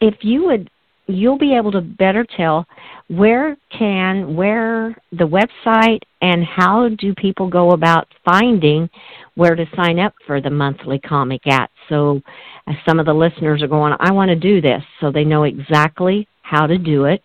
if 0.01 0.15
you 0.23 0.47
would 0.47 0.71
you'll 1.09 1.39
be 1.39 1.55
able 1.55 1.73
to 1.73 1.81
better 1.81 2.25
tell 2.37 2.67
where 3.09 3.57
can 3.77 4.37
where 4.37 4.95
the 5.13 5.25
website 5.25 6.01
and 6.21 6.45
how 6.45 6.89
do 6.99 7.15
people 7.15 7.49
go 7.49 7.71
about 7.71 8.07
finding 8.25 8.89
where 9.35 9.55
to 9.55 9.65
sign 9.75 9.99
up 9.99 10.13
for 10.27 10.41
the 10.41 10.51
monthly 10.51 10.99
comic 10.99 11.47
at 11.47 11.71
so 11.89 12.21
uh, 12.67 12.73
some 12.87 13.01
of 13.01 13.07
the 13.07 13.13
listeners 13.13 13.63
are 13.63 13.69
going 13.69 13.95
i 14.01 14.13
want 14.13 14.29
to 14.29 14.37
do 14.37 14.61
this. 14.61 14.83
So 15.01 15.11
they 15.11 15.25
know 15.25 15.45
exactly 15.45 16.29
how 16.43 16.67
to 16.67 16.79
do 16.79 17.05
it 17.05 17.25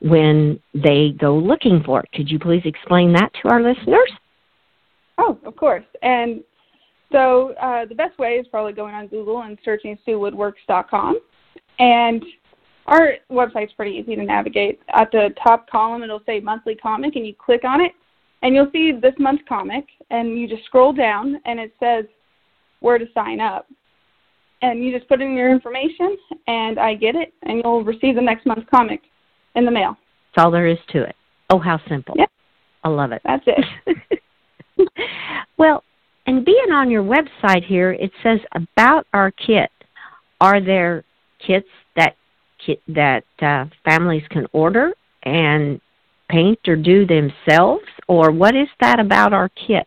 when 0.00 0.60
they 0.74 1.14
go 1.18 1.36
looking 1.36 1.82
for 1.84 2.00
it. 2.00 2.10
Could 2.12 2.28
you 2.28 2.38
please 2.38 2.62
explain 2.64 3.12
that 3.12 3.30
to 3.42 3.48
our 3.48 3.62
listeners? 3.62 4.10
Oh 5.18 5.38
of 5.44 5.56
course. 5.56 5.84
And 6.02 6.42
so 7.12 7.54
uh, 7.60 7.86
the 7.86 7.94
best 7.94 8.18
way 8.18 8.34
is 8.34 8.46
probably 8.48 8.72
going 8.72 8.94
on 8.94 9.06
google 9.08 9.42
and 9.42 9.58
searching 9.64 9.98
suewoodworks.com 10.06 11.20
and 11.78 12.24
our 12.86 13.14
website's 13.30 13.72
pretty 13.72 13.96
easy 13.96 14.16
to 14.16 14.22
navigate. 14.22 14.80
At 14.94 15.10
the 15.10 15.34
top 15.42 15.68
column, 15.68 16.02
it'll 16.02 16.22
say 16.26 16.40
monthly 16.40 16.74
comic, 16.74 17.16
and 17.16 17.26
you 17.26 17.34
click 17.34 17.64
on 17.64 17.80
it, 17.80 17.92
and 18.42 18.54
you'll 18.54 18.70
see 18.72 18.92
this 18.92 19.14
month's 19.18 19.42
comic, 19.48 19.84
and 20.10 20.38
you 20.38 20.48
just 20.48 20.64
scroll 20.64 20.92
down, 20.92 21.40
and 21.44 21.58
it 21.58 21.74
says 21.80 22.04
where 22.80 22.98
to 22.98 23.06
sign 23.14 23.40
up. 23.40 23.66
And 24.62 24.82
you 24.82 24.96
just 24.96 25.08
put 25.08 25.20
in 25.20 25.34
your 25.34 25.50
information, 25.50 26.16
and 26.46 26.78
I 26.78 26.94
get 26.94 27.14
it, 27.14 27.34
and 27.42 27.60
you'll 27.62 27.84
receive 27.84 28.14
the 28.14 28.22
next 28.22 28.46
month's 28.46 28.68
comic 28.70 29.00
in 29.54 29.64
the 29.64 29.70
mail. 29.70 29.96
That's 30.34 30.44
all 30.44 30.50
there 30.50 30.66
is 30.66 30.78
to 30.90 31.02
it. 31.02 31.14
Oh, 31.50 31.58
how 31.58 31.80
simple. 31.88 32.14
Yep. 32.16 32.30
I 32.84 32.88
love 32.88 33.12
it. 33.12 33.22
That's 33.24 33.44
it. 33.46 34.08
well, 35.58 35.82
and 36.26 36.44
being 36.44 36.70
on 36.72 36.90
your 36.90 37.02
website 37.02 37.64
here, 37.64 37.92
it 37.92 38.10
says 38.22 38.40
about 38.54 39.06
our 39.12 39.30
kit. 39.30 39.70
Are 40.40 40.60
there 40.60 41.04
kits 41.44 41.68
that 42.88 43.24
uh, 43.40 43.66
families 43.84 44.24
can 44.30 44.46
order 44.52 44.92
and 45.24 45.80
paint 46.28 46.58
or 46.66 46.76
do 46.76 47.06
themselves, 47.06 47.84
or 48.08 48.30
what 48.30 48.56
is 48.56 48.68
that 48.80 48.98
about 48.98 49.32
our 49.32 49.48
kit? 49.50 49.86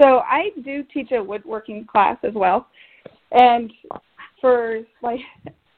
So 0.00 0.20
I 0.20 0.50
do 0.64 0.82
teach 0.92 1.12
a 1.12 1.22
woodworking 1.22 1.86
class 1.86 2.16
as 2.22 2.32
well, 2.34 2.66
and 3.32 3.70
for 4.40 4.80
like 5.02 5.20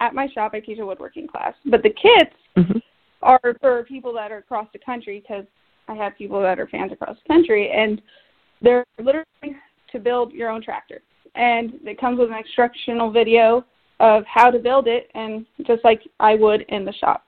at 0.00 0.14
my 0.14 0.28
shop 0.28 0.52
I 0.54 0.60
teach 0.60 0.78
a 0.78 0.86
woodworking 0.86 1.26
class, 1.26 1.54
but 1.66 1.82
the 1.82 1.90
kits 1.90 2.36
mm-hmm. 2.56 2.78
are 3.22 3.40
for 3.60 3.84
people 3.84 4.12
that 4.14 4.30
are 4.30 4.38
across 4.38 4.68
the 4.72 4.78
country 4.78 5.20
because 5.20 5.44
I 5.88 5.94
have 5.94 6.16
people 6.16 6.40
that 6.42 6.60
are 6.60 6.68
fans 6.68 6.92
across 6.92 7.16
the 7.22 7.34
country, 7.34 7.70
and 7.70 8.00
they're 8.60 8.84
literally 8.98 9.56
to 9.90 9.98
build 9.98 10.32
your 10.32 10.48
own 10.48 10.62
tractor, 10.62 11.02
and 11.34 11.72
it 11.84 12.00
comes 12.00 12.18
with 12.18 12.30
an 12.30 12.36
instructional 12.36 13.10
video 13.10 13.64
of 14.02 14.24
how 14.26 14.50
to 14.50 14.58
build 14.58 14.88
it 14.88 15.08
and 15.14 15.46
just 15.64 15.82
like 15.84 16.02
I 16.20 16.34
would 16.34 16.62
in 16.62 16.84
the 16.84 16.92
shop. 16.92 17.24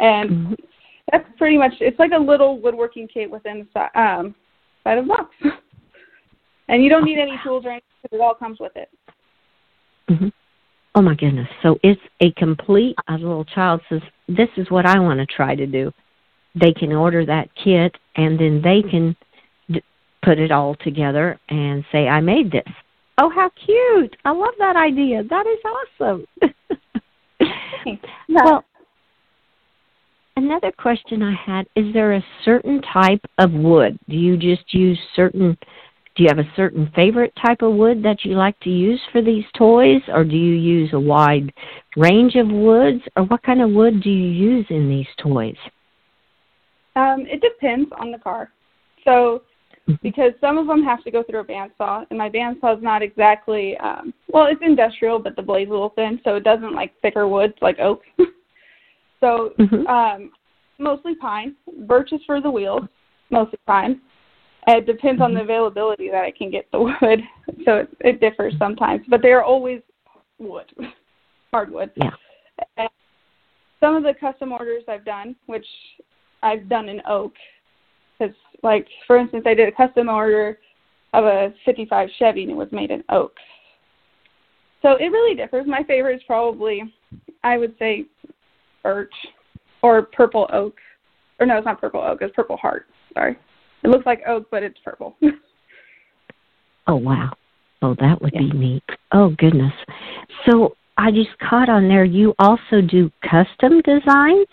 And 0.00 0.30
mm-hmm. 0.30 0.54
that's 1.12 1.28
pretty 1.36 1.58
much 1.58 1.74
it's 1.80 1.98
like 1.98 2.12
a 2.16 2.18
little 2.18 2.58
woodworking 2.60 3.06
kit 3.06 3.30
within 3.30 3.68
the 3.74 4.00
um, 4.00 4.34
side 4.82 4.98
of 4.98 5.04
the 5.04 5.08
box. 5.08 5.34
and 6.68 6.82
you 6.82 6.88
don't 6.88 7.04
need 7.04 7.18
any 7.18 7.38
tools 7.44 7.64
or 7.66 7.72
anything 7.72 7.86
because 8.02 8.18
it 8.18 8.22
all 8.22 8.34
comes 8.34 8.58
with 8.58 8.72
it. 8.74 8.88
Mm-hmm. 10.10 10.28
Oh 10.94 11.02
my 11.02 11.14
goodness. 11.14 11.48
So 11.62 11.78
it's 11.82 12.00
a 12.22 12.32
complete 12.32 12.96
a 13.08 13.12
little 13.12 13.44
child 13.44 13.82
says, 13.90 14.00
This 14.28 14.48
is 14.56 14.70
what 14.70 14.86
I 14.86 14.98
want 14.98 15.20
to 15.20 15.26
try 15.26 15.54
to 15.54 15.66
do. 15.66 15.92
They 16.58 16.72
can 16.72 16.90
order 16.92 17.26
that 17.26 17.50
kit 17.62 17.94
and 18.16 18.40
then 18.40 18.62
they 18.64 18.80
can 18.80 19.14
d- 19.70 19.82
put 20.24 20.38
it 20.38 20.50
all 20.50 20.74
together 20.76 21.38
and 21.50 21.84
say, 21.92 22.08
I 22.08 22.20
made 22.22 22.50
this. 22.50 22.64
Oh, 23.18 23.30
how 23.30 23.50
cute! 23.64 24.14
I 24.24 24.30
love 24.30 24.54
that 24.58 24.76
idea. 24.76 25.22
That 25.24 25.46
is 25.46 25.58
awesome. 26.00 26.26
well, 28.28 28.64
another 30.36 30.70
question 30.72 31.22
I 31.22 31.34
had 31.34 31.66
is 31.76 31.92
there 31.94 32.12
a 32.12 32.24
certain 32.44 32.82
type 32.82 33.24
of 33.38 33.52
wood? 33.52 33.98
Do 34.08 34.16
you 34.16 34.36
just 34.36 34.74
use 34.74 34.98
certain 35.14 35.56
do 36.16 36.22
you 36.22 36.28
have 36.30 36.38
a 36.38 36.50
certain 36.56 36.90
favorite 36.94 37.32
type 37.44 37.60
of 37.60 37.74
wood 37.74 38.02
that 38.02 38.24
you 38.24 38.36
like 38.36 38.58
to 38.60 38.70
use 38.70 39.00
for 39.12 39.20
these 39.20 39.44
toys 39.56 40.00
or 40.08 40.24
do 40.24 40.34
you 40.34 40.54
use 40.54 40.90
a 40.94 41.00
wide 41.00 41.52
range 41.96 42.36
of 42.36 42.48
woods 42.48 43.02
or 43.16 43.24
what 43.24 43.42
kind 43.42 43.60
of 43.60 43.70
wood 43.70 44.02
do 44.02 44.08
you 44.08 44.30
use 44.30 44.64
in 44.70 44.88
these 44.88 45.06
toys? 45.22 45.56
Um, 46.96 47.26
it 47.26 47.42
depends 47.42 47.90
on 48.00 48.10
the 48.12 48.18
car. 48.18 48.50
So 49.04 49.42
because 50.02 50.32
some 50.40 50.58
of 50.58 50.66
them 50.66 50.82
have 50.82 51.02
to 51.04 51.10
go 51.10 51.22
through 51.22 51.40
a 51.40 51.44
bandsaw, 51.44 52.04
and 52.10 52.18
my 52.18 52.28
bandsaw 52.28 52.76
is 52.76 52.82
not 52.82 53.02
exactly 53.02 53.76
um, 53.78 54.12
well, 54.28 54.46
it's 54.46 54.60
industrial, 54.62 55.18
but 55.18 55.36
the 55.36 55.42
blade's 55.42 55.70
a 55.70 55.72
little 55.72 55.90
thin, 55.90 56.20
so 56.24 56.36
it 56.36 56.44
doesn't 56.44 56.74
like 56.74 56.92
thicker 57.02 57.28
woods 57.28 57.54
like 57.62 57.78
oak. 57.78 58.02
so 59.20 59.52
mm-hmm. 59.58 59.86
um, 59.86 60.30
mostly 60.78 61.14
pine. 61.14 61.54
Birch 61.86 62.12
is 62.12 62.20
for 62.26 62.40
the 62.40 62.50
wheels, 62.50 62.82
mostly 63.30 63.58
pine. 63.66 64.00
It 64.66 64.86
depends 64.86 65.22
on 65.22 65.32
the 65.32 65.40
mm-hmm. 65.40 65.50
availability 65.50 66.10
that 66.10 66.24
I 66.24 66.32
can 66.32 66.50
get 66.50 66.66
the 66.72 66.80
wood, 67.00 67.20
so 67.64 67.76
it, 67.76 67.88
it 68.00 68.20
differs 68.20 68.54
sometimes, 68.58 69.02
but 69.08 69.22
they 69.22 69.32
are 69.32 69.44
always 69.44 69.80
wood, 70.38 70.66
hardwood. 71.52 71.90
Yeah. 71.96 72.10
And 72.76 72.88
some 73.80 73.94
of 73.94 74.02
the 74.02 74.14
custom 74.18 74.52
orders 74.52 74.82
I've 74.88 75.04
done, 75.04 75.36
which 75.46 75.66
I've 76.42 76.68
done 76.68 76.88
in 76.88 77.00
oak, 77.08 77.34
because, 78.18 78.34
like, 78.62 78.86
for 79.06 79.18
instance, 79.18 79.44
I 79.46 79.54
did 79.54 79.68
a 79.68 79.72
custom 79.72 80.08
order 80.08 80.58
of 81.12 81.24
a 81.24 81.54
55 81.64 82.08
Chevy 82.18 82.42
and 82.42 82.50
it 82.50 82.56
was 82.56 82.68
made 82.72 82.90
in 82.90 83.02
oak. 83.08 83.32
So 84.82 84.92
it 84.92 85.06
really 85.06 85.34
differs. 85.34 85.66
My 85.66 85.82
favorite 85.82 86.16
is 86.16 86.22
probably, 86.26 86.82
I 87.42 87.58
would 87.58 87.74
say, 87.78 88.06
birch 88.82 89.12
or 89.82 90.02
purple 90.02 90.48
oak. 90.52 90.76
Or 91.40 91.46
no, 91.46 91.56
it's 91.56 91.64
not 91.64 91.80
purple 91.80 92.00
oak. 92.00 92.18
It's 92.20 92.34
purple 92.34 92.56
heart. 92.56 92.86
Sorry. 93.14 93.36
It 93.82 93.88
looks 93.88 94.06
like 94.06 94.22
oak, 94.26 94.48
but 94.50 94.62
it's 94.62 94.78
purple. 94.84 95.16
oh, 96.86 96.96
wow. 96.96 97.32
Oh, 97.82 97.94
that 98.00 98.20
would 98.22 98.32
yeah. 98.34 98.40
be 98.40 98.50
neat. 98.50 98.84
Oh, 99.12 99.30
goodness. 99.38 99.72
So 100.46 100.76
I 100.96 101.10
just 101.10 101.30
caught 101.38 101.68
on 101.68 101.88
there 101.88 102.04
you 102.04 102.34
also 102.38 102.80
do 102.80 103.10
custom 103.22 103.80
designs? 103.82 104.46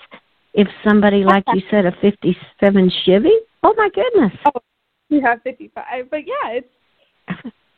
If 0.54 0.68
somebody, 0.88 1.24
like 1.24 1.44
you 1.54 1.62
said, 1.72 1.86
a 1.86 1.92
57 2.02 2.92
Chevy? 3.06 3.32
Oh 3.64 3.74
my 3.78 3.90
goodness. 3.94 4.32
Oh, 4.46 4.62
you 5.10 5.22
have 5.22 5.42
55. 5.44 6.10
But 6.10 6.20
yeah, 6.28 6.52
it's 6.60 6.68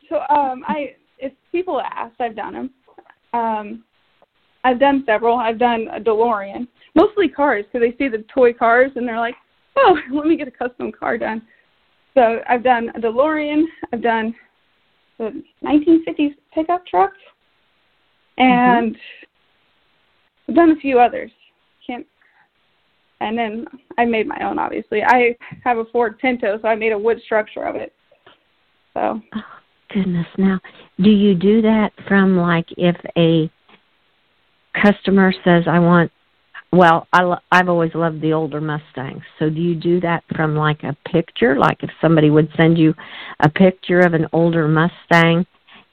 so 0.09 0.17
um 0.35 0.63
I 0.67 0.95
if 1.19 1.31
people 1.51 1.81
ask, 1.81 2.13
I've 2.19 2.35
done 2.35 2.53
them. 2.53 2.69
Um 3.33 3.83
I've 4.63 4.79
done 4.79 5.03
several. 5.05 5.37
I've 5.37 5.59
done 5.59 5.87
a 5.93 5.99
DeLorean, 5.99 6.67
mostly 6.95 7.29
cars 7.29 7.65
because 7.65 7.87
they 7.87 7.95
see 7.97 8.09
the 8.09 8.25
toy 8.33 8.51
cars 8.51 8.91
and 8.95 9.07
they're 9.07 9.19
like, 9.19 9.35
"Oh, 9.75 9.95
let 10.11 10.25
me 10.25 10.35
get 10.35 10.47
a 10.47 10.51
custom 10.51 10.91
car 10.91 11.17
done." 11.17 11.43
So 12.15 12.39
I've 12.49 12.63
done 12.63 12.89
a 12.95 12.99
DeLorean. 12.99 13.63
I've 13.93 14.01
done 14.01 14.33
the 15.19 15.43
1950s 15.63 16.35
pickup 16.53 16.85
truck, 16.87 17.11
and 18.37 18.95
mm-hmm. 18.95 20.49
I've 20.49 20.55
done 20.55 20.71
a 20.71 20.75
few 20.77 20.99
others. 20.99 21.31
Can't 21.85 22.07
and 23.21 23.37
then 23.37 23.65
I 23.97 24.05
made 24.05 24.27
my 24.27 24.37
own. 24.41 24.59
Obviously, 24.59 25.03
I 25.03 25.35
have 25.63 25.77
a 25.77 25.85
Ford 25.85 26.17
Pinto, 26.19 26.59
so 26.61 26.67
I 26.67 26.75
made 26.75 26.91
a 26.91 26.97
wood 26.97 27.21
structure 27.23 27.63
of 27.63 27.75
it. 27.75 27.93
So. 28.93 29.21
Oh, 29.35 29.41
goodness! 29.93 30.27
Now, 30.37 30.59
do 30.99 31.09
you 31.09 31.35
do 31.35 31.61
that 31.61 31.91
from 32.07 32.37
like 32.37 32.67
if 32.77 32.95
a 33.17 33.49
customer 34.81 35.33
says, 35.43 35.63
"I 35.67 35.79
want," 35.79 36.11
well, 36.71 37.07
I 37.13 37.21
lo- 37.23 37.39
I've 37.51 37.69
always 37.69 37.95
loved 37.95 38.21
the 38.21 38.33
older 38.33 38.61
Mustangs. 38.61 39.23
So, 39.39 39.49
do 39.49 39.61
you 39.61 39.75
do 39.75 39.99
that 40.01 40.23
from 40.35 40.55
like 40.55 40.83
a 40.83 40.95
picture? 41.09 41.57
Like 41.57 41.83
if 41.83 41.89
somebody 42.01 42.29
would 42.29 42.49
send 42.57 42.77
you 42.77 42.93
a 43.39 43.49
picture 43.49 44.01
of 44.01 44.13
an 44.13 44.27
older 44.33 44.67
Mustang, 44.67 45.45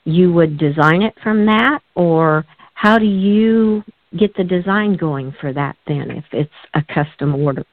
you 0.05 0.33
would 0.33 0.59
design 0.59 1.03
it 1.03 1.15
from 1.23 1.47
that, 1.47 1.81
or 1.95 2.45
how 2.75 2.99
do 2.99 3.07
you 3.07 3.85
get 4.19 4.35
the 4.37 4.45
design 4.45 4.97
going 4.97 5.35
for 5.41 5.53
that 5.53 5.77
then 5.87 6.11
if 6.11 6.25
it's 6.33 6.51
a 6.75 6.83
custom 6.93 7.35
order? 7.35 7.65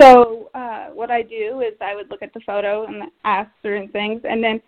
So 0.00 0.50
uh, 0.54 0.86
what 0.88 1.10
I 1.10 1.22
do 1.22 1.60
is 1.60 1.74
I 1.80 1.94
would 1.94 2.10
look 2.10 2.22
at 2.22 2.34
the 2.34 2.40
photo 2.40 2.86
and 2.86 3.04
ask 3.24 3.50
certain 3.62 3.88
things, 3.88 4.22
and 4.24 4.42
then 4.42 4.60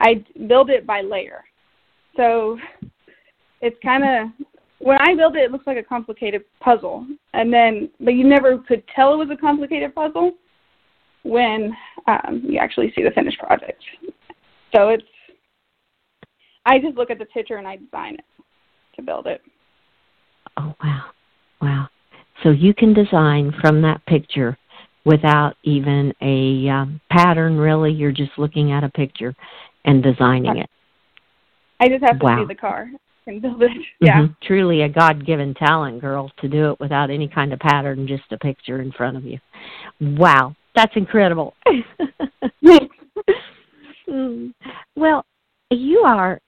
I 0.00 0.24
build 0.46 0.70
it 0.70 0.86
by 0.86 1.00
layer. 1.00 1.44
So 2.16 2.58
it's 3.60 3.76
kind 3.82 4.04
of 4.04 4.46
when 4.78 4.98
I 5.00 5.14
build 5.14 5.36
it, 5.36 5.44
it 5.44 5.50
looks 5.52 5.66
like 5.66 5.78
a 5.78 5.82
complicated 5.82 6.44
puzzle, 6.60 7.06
and 7.32 7.52
then 7.52 7.88
but 8.00 8.14
you 8.14 8.28
never 8.28 8.58
could 8.58 8.82
tell 8.94 9.14
it 9.14 9.16
was 9.16 9.30
a 9.30 9.40
complicated 9.40 9.94
puzzle 9.94 10.32
when 11.22 11.74
um, 12.06 12.42
you 12.44 12.58
actually 12.58 12.92
see 12.94 13.02
the 13.02 13.10
finished 13.10 13.38
project. 13.38 13.82
So 14.74 14.90
it's 14.90 15.04
I 16.66 16.78
just 16.78 16.96
look 16.96 17.10
at 17.10 17.18
the 17.18 17.26
picture 17.26 17.56
and 17.56 17.66
I 17.66 17.76
design 17.76 18.14
it 18.14 18.24
to 18.96 19.02
build 19.02 19.26
it. 19.26 19.40
Oh, 20.56 20.74
wow. 20.82 21.04
Wow. 21.60 21.88
So 22.42 22.50
you 22.50 22.74
can 22.74 22.92
design 22.92 23.52
from 23.60 23.82
that 23.82 24.04
picture 24.06 24.56
without 25.04 25.54
even 25.62 26.12
a 26.20 26.68
um, 26.68 27.00
pattern, 27.10 27.56
really. 27.56 27.92
You're 27.92 28.12
just 28.12 28.32
looking 28.38 28.72
at 28.72 28.84
a 28.84 28.88
picture 28.90 29.34
and 29.84 30.02
designing 30.02 30.58
it. 30.58 30.70
I 31.80 31.88
just 31.88 32.02
have 32.04 32.18
to 32.18 32.24
wow. 32.24 32.42
see 32.42 32.46
the 32.46 32.54
car. 32.54 32.88
and 33.26 33.42
build 33.42 33.62
it. 33.62 33.70
Yeah. 34.00 34.22
Mm-hmm. 34.22 34.32
Truly 34.46 34.82
a 34.82 34.88
God 34.88 35.24
given 35.26 35.54
talent, 35.54 36.00
girl, 36.00 36.30
to 36.40 36.48
do 36.48 36.72
it 36.72 36.80
without 36.80 37.10
any 37.10 37.28
kind 37.28 37.52
of 37.52 37.58
pattern, 37.58 38.06
just 38.06 38.24
a 38.30 38.38
picture 38.38 38.82
in 38.82 38.92
front 38.92 39.16
of 39.16 39.24
you. 39.24 39.38
Wow. 40.00 40.54
That's 40.74 40.92
incredible. 40.96 41.54
Mm. 44.08 44.52
well, 44.96 45.24
you 45.70 46.00
are 46.00 46.38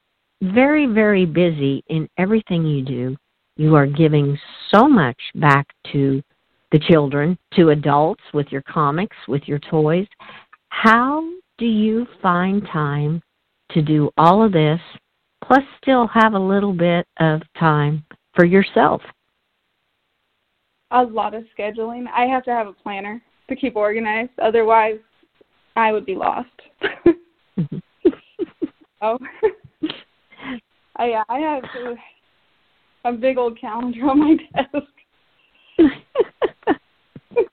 very, 0.43 0.87
very 0.87 1.25
busy 1.25 1.83
in 1.89 2.09
everything 2.19 2.67
you 2.67 2.85
do. 2.85 3.17
You 3.57 3.75
are 3.75 3.87
giving 3.87 4.39
so 4.71 4.87
much 4.87 5.17
back 5.35 5.67
to 5.93 6.23
the 6.73 6.79
children, 6.79 7.39
to 7.55 7.71
adults 7.71 8.23
with 8.35 8.49
your 8.51 8.63
comics, 8.63 9.17
with 9.29 9.43
your 9.47 9.59
toys. 9.59 10.07
How 10.69 11.27
do 11.59 11.65
you 11.65 12.07
find 12.21 12.67
time 12.71 13.23
to 13.71 13.81
do 13.81 14.11
all 14.19 14.45
of 14.45 14.53
this, 14.53 14.81
plus 15.43 15.63
still 15.81 16.07
have 16.09 16.35
a 16.35 16.39
little 16.39 16.73
bit 16.73 17.07
of 17.19 17.41
time 17.59 18.05
for 18.35 18.45
yourself? 18.45 19.01
A 20.91 21.03
lot 21.03 21.35
of 21.35 21.45
scheduling. 21.59 22.05
I 22.15 22.27
have 22.27 22.45
to 22.45 22.51
have 22.51 22.67
a 22.67 22.73
planner 22.73 23.23
to 23.49 23.57
keep 23.57 23.75
organized. 23.75 24.33
Otherwise, 24.41 24.99
I 25.77 25.93
would 25.93 26.05
be 26.05 26.15
lost. 26.15 26.49
Mm-hmm. 27.59 27.79
oh, 29.03 29.19
I 30.97 31.23
I 31.29 31.39
have 31.39 31.63
a 33.15 33.19
big 33.19 33.39
old 33.39 33.61
calendar 33.61 34.07
on 34.07 34.19
my 34.19 34.37
desk. 34.55 34.87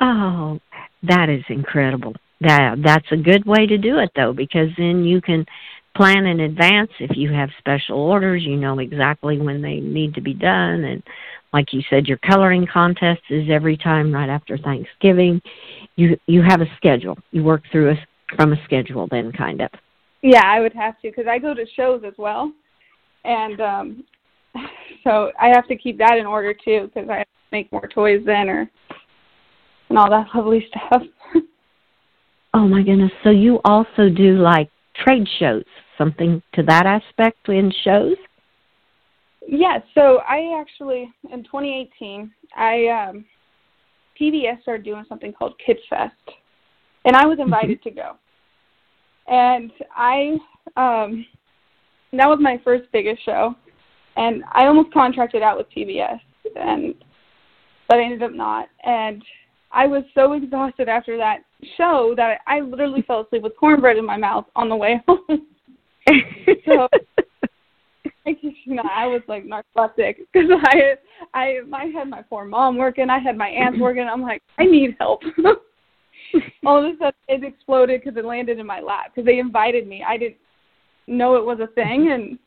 oh, 0.00 0.58
that 1.02 1.28
is 1.28 1.44
incredible. 1.48 2.14
That 2.40 2.76
that's 2.84 3.06
a 3.12 3.16
good 3.16 3.44
way 3.46 3.66
to 3.66 3.78
do 3.78 3.98
it 3.98 4.10
though, 4.16 4.32
because 4.32 4.68
then 4.76 5.04
you 5.04 5.20
can 5.20 5.46
plan 5.96 6.26
in 6.26 6.40
advance. 6.40 6.90
If 6.98 7.16
you 7.16 7.32
have 7.32 7.50
special 7.58 7.98
orders, 7.98 8.42
you 8.44 8.56
know 8.56 8.78
exactly 8.78 9.38
when 9.38 9.62
they 9.62 9.80
need 9.80 10.14
to 10.14 10.20
be 10.20 10.34
done. 10.34 10.84
And 10.84 11.02
like 11.52 11.72
you 11.72 11.82
said, 11.88 12.06
your 12.06 12.18
coloring 12.18 12.66
contest 12.70 13.22
is 13.30 13.48
every 13.50 13.76
time 13.76 14.12
right 14.12 14.28
after 14.28 14.58
Thanksgiving. 14.58 15.40
You 15.96 16.18
you 16.26 16.42
have 16.42 16.60
a 16.60 16.66
schedule. 16.76 17.16
You 17.30 17.44
work 17.44 17.62
through 17.70 17.92
a 17.92 17.94
from 18.36 18.52
a 18.52 18.64
schedule 18.64 19.06
then, 19.10 19.32
kind 19.32 19.60
of. 19.60 19.70
Yeah, 20.22 20.42
I 20.44 20.60
would 20.60 20.72
have 20.72 20.94
to 21.00 21.10
because 21.10 21.26
I 21.28 21.38
go 21.38 21.54
to 21.54 21.64
shows 21.76 22.02
as 22.04 22.14
well, 22.18 22.52
and 23.24 23.60
um 23.60 24.04
so 25.02 25.30
I 25.40 25.48
have 25.48 25.66
to 25.68 25.76
keep 25.76 25.98
that 25.98 26.18
in 26.18 26.26
order 26.26 26.54
too 26.54 26.90
because 26.94 27.08
I 27.08 27.18
have 27.18 27.26
to 27.26 27.52
make 27.52 27.70
more 27.72 27.88
toys 27.88 28.22
then 28.24 28.48
or 28.48 28.70
and 29.88 29.98
all 29.98 30.10
that 30.10 30.26
lovely 30.34 30.66
stuff. 30.68 31.02
oh 32.54 32.66
my 32.66 32.82
goodness! 32.82 33.12
So 33.22 33.30
you 33.30 33.60
also 33.64 34.08
do 34.08 34.38
like 34.38 34.70
trade 34.96 35.26
shows, 35.38 35.64
something 35.98 36.42
to 36.54 36.62
that 36.64 36.86
aspect 36.86 37.48
in 37.48 37.72
shows? 37.84 38.16
Yeah. 39.46 39.78
So 39.94 40.20
I 40.28 40.58
actually 40.60 41.12
in 41.32 41.44
2018 41.44 42.32
I 42.56 42.86
um 42.86 43.24
PBS 44.20 44.62
started 44.62 44.84
doing 44.84 45.04
something 45.08 45.32
called 45.32 45.54
Kids 45.64 45.80
Fest, 45.90 46.14
and 47.04 47.16
I 47.16 47.26
was 47.26 47.38
mm-hmm. 47.38 47.52
invited 47.52 47.82
to 47.82 47.90
go. 47.90 48.12
And 49.26 49.70
I 49.94 50.36
um 50.76 51.26
that 52.12 52.28
was 52.28 52.38
my 52.40 52.60
first 52.64 52.84
biggest 52.92 53.24
show 53.24 53.54
and 54.16 54.44
I 54.52 54.66
almost 54.66 54.92
contracted 54.92 55.42
out 55.42 55.56
with 55.56 55.66
PBS, 55.70 56.20
and 56.56 56.94
but 57.88 57.98
I 57.98 58.04
ended 58.04 58.22
up 58.22 58.32
not. 58.32 58.68
And 58.84 59.22
I 59.72 59.86
was 59.86 60.04
so 60.14 60.32
exhausted 60.32 60.88
after 60.88 61.16
that 61.18 61.38
show 61.76 62.14
that 62.16 62.38
I, 62.46 62.60
literally 62.60 63.02
fell 63.02 63.22
asleep 63.22 63.42
with 63.42 63.56
cornbread 63.58 63.96
in 63.96 64.06
my 64.06 64.16
mouth 64.16 64.46
on 64.54 64.68
the 64.68 64.76
way 64.76 65.02
home. 65.08 65.46
so 66.64 66.88
I 68.26 68.32
kid 68.32 68.54
you 68.64 68.74
not, 68.74 68.86
I 68.86 69.06
was 69.06 69.22
like 69.28 69.44
narcotic 69.44 70.18
because 70.32 70.50
I 70.62 70.94
I 71.34 71.58
I 71.72 71.86
had 71.86 72.08
my 72.08 72.22
poor 72.22 72.44
mom 72.44 72.76
working, 72.76 73.10
I 73.10 73.18
had 73.18 73.36
my 73.36 73.48
aunts 73.48 73.80
working. 73.80 74.08
I'm 74.10 74.22
like, 74.22 74.42
I 74.58 74.64
need 74.64 74.96
help. 74.98 75.22
All 76.66 76.78
of 76.78 76.84
a 76.84 76.96
sudden, 76.98 77.12
it 77.28 77.44
exploded 77.44 78.00
because 78.02 78.16
it 78.16 78.24
landed 78.24 78.58
in 78.58 78.66
my 78.66 78.80
lap 78.80 79.12
because 79.14 79.26
they 79.26 79.38
invited 79.38 79.86
me. 79.86 80.04
I 80.06 80.16
didn't 80.16 80.38
know 81.06 81.36
it 81.36 81.44
was 81.44 81.58
a 81.60 81.72
thing, 81.74 82.10
and 82.12 82.38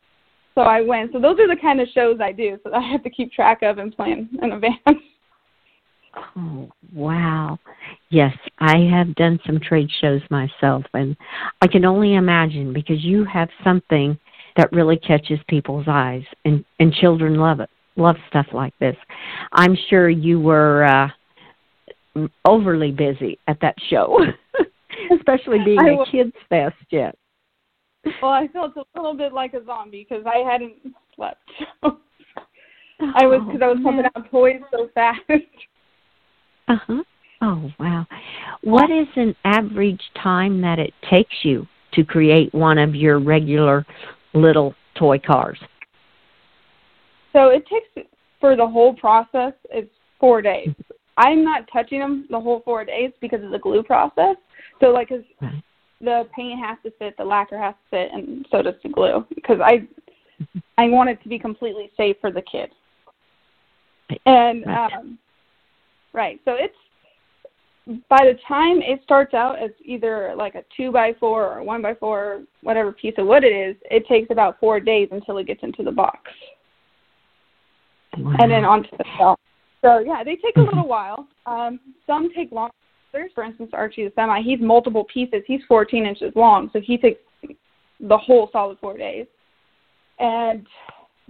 so 0.58 0.64
I 0.64 0.80
went. 0.80 1.12
So 1.12 1.20
those 1.20 1.38
are 1.38 1.46
the 1.46 1.60
kind 1.60 1.80
of 1.80 1.88
shows 1.94 2.18
I 2.20 2.32
do. 2.32 2.58
So 2.64 2.72
I 2.74 2.80
have 2.90 3.04
to 3.04 3.10
keep 3.10 3.32
track 3.32 3.62
of 3.62 3.78
and 3.78 3.94
plan 3.94 4.28
in 4.42 4.52
advance. 4.52 4.76
Oh, 6.36 6.68
wow. 6.92 7.58
Yes, 8.10 8.34
I 8.58 8.78
have 8.90 9.14
done 9.14 9.38
some 9.46 9.60
trade 9.60 9.88
shows 10.00 10.20
myself, 10.30 10.82
and 10.94 11.16
I 11.60 11.68
can 11.68 11.84
only 11.84 12.14
imagine 12.14 12.72
because 12.72 13.04
you 13.04 13.24
have 13.24 13.48
something 13.62 14.18
that 14.56 14.72
really 14.72 14.96
catches 14.96 15.38
people's 15.48 15.84
eyes, 15.86 16.24
and, 16.44 16.64
and 16.80 16.92
children 16.92 17.36
love 17.36 17.60
it, 17.60 17.70
love 17.94 18.16
stuff 18.28 18.46
like 18.52 18.76
this. 18.80 18.96
I'm 19.52 19.76
sure 19.90 20.08
you 20.08 20.40
were 20.40 20.84
uh, 20.84 21.08
overly 22.44 22.90
busy 22.90 23.38
at 23.46 23.60
that 23.60 23.76
show, 23.88 24.18
especially 25.14 25.58
being 25.64 25.78
a 25.78 26.10
kids' 26.10 26.32
fest 26.48 26.74
yet 26.90 27.16
well, 28.22 28.32
I 28.32 28.48
felt 28.48 28.76
a 28.76 28.84
little 28.96 29.14
bit 29.14 29.32
like 29.32 29.54
a 29.54 29.64
zombie 29.64 30.06
because 30.08 30.24
I 30.26 30.38
hadn't 30.38 30.74
slept. 31.14 31.50
I 31.82 33.26
was 33.26 33.40
because 33.46 33.62
I 33.62 33.68
was 33.68 33.78
pumping 33.82 34.04
out 34.04 34.30
toys 34.30 34.60
so 34.70 34.88
fast. 34.94 35.20
Uh 36.70 36.76
huh. 36.86 37.02
Oh 37.40 37.70
wow. 37.80 38.06
What 38.62 38.90
is 38.90 39.06
an 39.16 39.34
average 39.46 40.02
time 40.22 40.60
that 40.60 40.78
it 40.78 40.92
takes 41.08 41.34
you 41.42 41.66
to 41.94 42.04
create 42.04 42.52
one 42.52 42.76
of 42.76 42.94
your 42.94 43.18
regular 43.18 43.86
little 44.34 44.74
toy 44.94 45.18
cars? 45.18 45.58
So 47.32 47.48
it 47.48 47.64
takes 47.66 48.06
for 48.38 48.54
the 48.54 48.68
whole 48.68 48.92
process 48.92 49.54
it's 49.70 49.90
four 50.20 50.42
days. 50.42 50.68
I'm 51.16 51.42
not 51.42 51.62
touching 51.72 52.00
them 52.00 52.26
the 52.28 52.38
whole 52.38 52.60
four 52.66 52.84
days 52.84 53.12
because 53.18 53.42
of 53.42 53.50
the 53.50 53.58
glue 53.58 53.82
process. 53.82 54.36
So 54.80 54.88
like, 54.88 55.08
cause 55.08 55.22
right 55.40 55.64
the 56.00 56.28
paint 56.34 56.60
has 56.60 56.78
to 56.84 56.90
fit, 56.98 57.16
the 57.16 57.24
lacquer 57.24 57.58
has 57.58 57.74
to 57.74 57.90
fit, 57.90 58.10
and 58.12 58.46
so 58.50 58.62
does 58.62 58.74
the 58.82 58.88
glue 58.88 59.26
because 59.34 59.58
I 59.62 59.86
I 60.76 60.88
want 60.88 61.10
it 61.10 61.20
to 61.22 61.28
be 61.28 61.38
completely 61.38 61.90
safe 61.96 62.16
for 62.20 62.30
the 62.30 62.42
kid. 62.42 62.70
And 64.24 64.64
um, 64.66 65.18
right, 66.12 66.40
so 66.44 66.52
it's 66.54 66.74
by 68.08 68.24
the 68.24 68.38
time 68.46 68.80
it 68.82 69.00
starts 69.02 69.34
out 69.34 69.58
as 69.58 69.70
either 69.84 70.34
like 70.36 70.54
a 70.54 70.62
two 70.76 70.92
by 70.92 71.14
four 71.18 71.46
or 71.46 71.62
one 71.62 71.82
by 71.82 71.94
four, 71.94 72.42
whatever 72.62 72.92
piece 72.92 73.14
of 73.18 73.26
wood 73.26 73.44
it 73.44 73.52
is, 73.52 73.76
it 73.90 74.06
takes 74.06 74.30
about 74.30 74.60
four 74.60 74.78
days 74.78 75.08
until 75.10 75.38
it 75.38 75.46
gets 75.46 75.62
into 75.62 75.82
the 75.82 75.90
box, 75.90 76.30
wow. 78.18 78.36
and 78.38 78.50
then 78.50 78.64
onto 78.64 78.90
the 78.96 79.04
shelf. 79.16 79.40
So 79.82 79.98
yeah, 79.98 80.22
they 80.22 80.36
take 80.36 80.56
a 80.56 80.60
little 80.60 80.86
while. 80.86 81.26
Um, 81.46 81.80
some 82.06 82.32
take 82.34 82.52
longer 82.52 82.72
for 83.34 83.44
instance, 83.44 83.70
Archie 83.72 84.04
the 84.04 84.12
Semi, 84.14 84.42
he's 84.42 84.60
multiple 84.60 85.04
pieces. 85.12 85.42
He's 85.46 85.60
14 85.68 86.06
inches 86.06 86.32
long, 86.34 86.70
so 86.72 86.80
he 86.80 86.98
takes 86.98 87.20
the 88.00 88.18
whole 88.18 88.48
solid 88.52 88.78
four 88.80 88.96
days. 88.96 89.26
And 90.18 90.66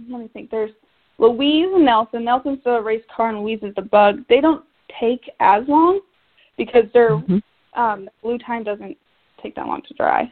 let 0.09 0.21
me 0.21 0.29
think. 0.31 0.49
There's 0.49 0.71
Louise 1.17 1.67
and 1.73 1.85
Nelson. 1.85 2.23
Nelson's 2.23 2.63
the 2.63 2.81
race 2.81 3.03
car, 3.15 3.29
and 3.29 3.41
Louise 3.41 3.59
is 3.61 3.75
the 3.75 3.81
bug. 3.81 4.23
They 4.29 4.41
don't 4.41 4.63
take 4.99 5.29
as 5.39 5.63
long 5.67 5.99
because 6.57 6.83
their 6.93 7.11
mm-hmm. 7.11 7.79
um, 7.79 8.09
glue 8.21 8.37
time 8.39 8.63
doesn't 8.63 8.97
take 9.41 9.55
that 9.55 9.67
long 9.67 9.81
to 9.87 9.93
dry. 9.93 10.31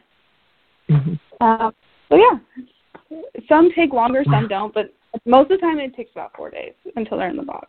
Mm-hmm. 0.90 1.44
Um, 1.44 1.72
so 2.08 2.16
yeah, 2.16 3.18
some 3.48 3.70
take 3.74 3.92
longer, 3.92 4.22
wow. 4.26 4.40
some 4.40 4.48
don't, 4.48 4.74
but 4.74 4.92
most 5.24 5.50
of 5.50 5.60
the 5.60 5.66
time 5.66 5.78
it 5.78 5.94
takes 5.94 6.10
about 6.12 6.32
four 6.36 6.50
days 6.50 6.72
until 6.96 7.18
they're 7.18 7.30
in 7.30 7.36
the 7.36 7.42
box. 7.42 7.68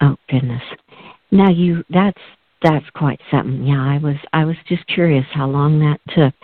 Oh 0.00 0.16
goodness! 0.28 0.62
Now 1.30 1.50
you 1.50 1.84
that's 1.90 2.18
that's 2.62 2.88
quite 2.94 3.20
something. 3.30 3.64
Yeah, 3.64 3.80
I 3.80 3.98
was 3.98 4.16
I 4.32 4.44
was 4.44 4.56
just 4.68 4.86
curious 4.86 5.26
how 5.32 5.46
long 5.46 5.78
that 5.80 6.00
took. 6.14 6.34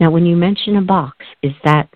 Now, 0.00 0.10
when 0.10 0.26
you 0.26 0.36
mention 0.36 0.76
a 0.76 0.82
box, 0.82 1.18
is 1.42 1.52
that 1.64 1.88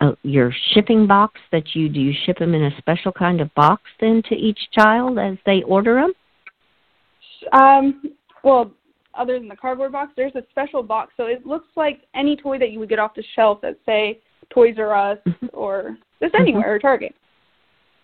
uh, 0.00 0.12
your 0.22 0.52
shipping 0.72 1.06
box 1.06 1.40
that 1.50 1.74
you 1.74 1.88
do 1.88 2.00
you 2.00 2.12
ship 2.24 2.38
them 2.38 2.54
in 2.54 2.64
a 2.64 2.76
special 2.78 3.12
kind 3.12 3.40
of 3.40 3.52
box 3.54 3.82
then 4.00 4.22
to 4.28 4.34
each 4.34 4.58
child 4.72 5.18
as 5.18 5.36
they 5.46 5.62
order 5.62 5.94
them? 6.00 6.12
Um, 7.52 8.02
well, 8.44 8.72
other 9.14 9.38
than 9.38 9.48
the 9.48 9.56
cardboard 9.56 9.92
box, 9.92 10.12
there's 10.16 10.34
a 10.34 10.44
special 10.50 10.82
box. 10.82 11.12
So 11.16 11.26
it 11.26 11.46
looks 11.46 11.68
like 11.76 12.02
any 12.14 12.36
toy 12.36 12.58
that 12.58 12.70
you 12.70 12.78
would 12.78 12.88
get 12.88 12.98
off 12.98 13.14
the 13.14 13.24
shelf 13.34 13.62
at 13.64 13.76
say 13.84 14.20
Toys 14.50 14.76
R 14.78 14.94
Us 14.94 15.18
mm-hmm. 15.26 15.46
or 15.52 15.96
just 16.22 16.34
anywhere 16.34 16.74
or 16.74 16.78
Target. 16.78 17.14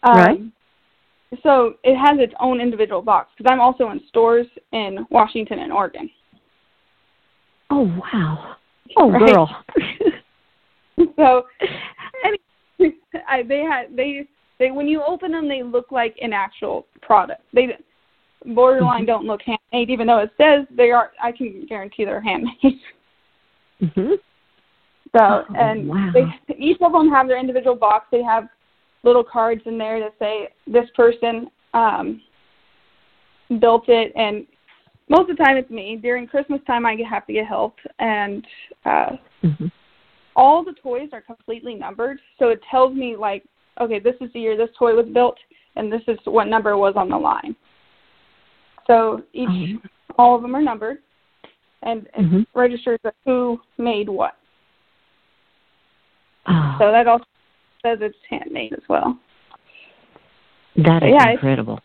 Um, 0.02 0.16
right. 0.16 0.40
So 1.42 1.74
it 1.84 1.96
has 1.96 2.18
its 2.18 2.32
own 2.40 2.60
individual 2.60 3.02
box 3.02 3.30
because 3.36 3.50
I'm 3.50 3.60
also 3.60 3.90
in 3.90 4.00
stores 4.08 4.46
in 4.72 5.06
Washington 5.10 5.58
and 5.58 5.72
Oregon. 5.72 6.10
Oh 7.70 7.92
wow! 8.14 8.56
Oh 8.96 9.10
right? 9.10 9.32
girl. 9.32 9.64
so, 11.16 11.42
anyway, 12.24 12.96
I, 13.28 13.42
they 13.42 13.60
had 13.60 13.94
they 13.94 14.26
they 14.58 14.70
when 14.70 14.88
you 14.88 15.02
open 15.06 15.32
them 15.32 15.48
they 15.48 15.62
look 15.62 15.92
like 15.92 16.16
an 16.22 16.32
actual 16.32 16.86
product. 17.02 17.42
They 17.52 17.76
borderline 18.54 19.00
mm-hmm. 19.00 19.06
don't 19.06 19.26
look 19.26 19.42
handmade, 19.42 19.90
even 19.90 20.06
though 20.06 20.20
it 20.20 20.30
says 20.38 20.66
they 20.74 20.90
are. 20.90 21.12
I 21.22 21.32
can 21.32 21.66
guarantee 21.68 22.04
they're 22.04 22.20
handmade. 22.20 22.56
Mhm. 23.80 24.16
So, 25.16 25.20
oh, 25.22 25.44
and 25.54 25.88
wow. 25.88 26.10
they, 26.12 26.54
each 26.56 26.78
of 26.80 26.90
them 26.92 27.10
have 27.10 27.28
their 27.28 27.38
individual 27.38 27.76
box. 27.76 28.06
They 28.10 28.24
have 28.24 28.48
little 29.08 29.24
cards 29.24 29.62
in 29.66 29.78
there 29.78 29.98
that 30.00 30.14
say 30.18 30.48
this 30.66 30.88
person 30.94 31.50
um, 31.74 32.20
built 33.60 33.88
it, 33.88 34.12
and 34.14 34.46
most 35.08 35.30
of 35.30 35.36
the 35.36 35.42
time 35.42 35.56
it's 35.56 35.70
me. 35.70 35.98
During 36.00 36.26
Christmas 36.26 36.60
time, 36.66 36.86
I 36.86 36.94
get 36.94 37.06
have 37.06 37.26
to 37.26 37.32
get 37.32 37.46
help, 37.46 37.74
and 37.98 38.46
uh, 38.84 39.10
mm-hmm. 39.42 39.66
all 40.36 40.62
the 40.64 40.74
toys 40.82 41.08
are 41.12 41.22
completely 41.22 41.74
numbered, 41.74 42.18
so 42.38 42.48
it 42.48 42.60
tells 42.70 42.94
me 42.94 43.16
like, 43.16 43.44
okay, 43.80 43.98
this 43.98 44.14
is 44.20 44.30
the 44.32 44.40
year 44.40 44.56
this 44.56 44.70
toy 44.78 44.94
was 44.94 45.06
built, 45.12 45.38
and 45.76 45.90
this 45.90 46.02
is 46.06 46.18
what 46.24 46.46
number 46.46 46.76
was 46.76 46.94
on 46.96 47.08
the 47.08 47.16
line. 47.16 47.56
So 48.86 49.22
each, 49.32 49.48
mm-hmm. 49.48 49.86
all 50.18 50.36
of 50.36 50.42
them 50.42 50.54
are 50.54 50.62
numbered, 50.62 50.98
and 51.82 52.06
it 52.06 52.14
Mhm. 52.16 52.46
registers 52.54 52.98
who 53.24 53.60
made 53.78 54.08
what. 54.08 54.34
Oh, 56.46 56.76
So 56.78 56.92
that 56.92 57.06
also 57.06 57.24
says 57.88 57.98
it's 58.00 58.16
handmade 58.28 58.72
as 58.72 58.82
well. 58.88 59.18
that 60.76 61.02
is 61.02 61.10
yeah, 61.18 61.30
incredible. 61.32 61.80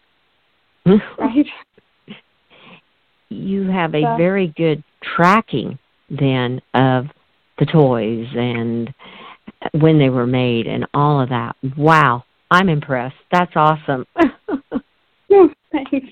Right? 0.86 1.46
you 3.30 3.64
have 3.70 3.96
a 3.96 4.02
So- 4.02 4.18
very 4.18 4.54
good 4.56 4.84
tracking 5.16 5.80
then 6.10 6.62
of 6.74 7.06
the 7.58 7.66
toys 7.66 8.28
and 8.36 8.94
when 9.72 9.98
they 9.98 10.10
were 10.10 10.28
made 10.28 10.68
and 10.68 10.86
all 10.94 11.22
of 11.22 11.30
that. 11.30 11.56
Wow, 11.78 12.24
I'm 12.52 12.70
impressed. 12.70 13.16
That's 13.32 13.54
awesome. 13.56 14.06
Thanks. 15.72 16.08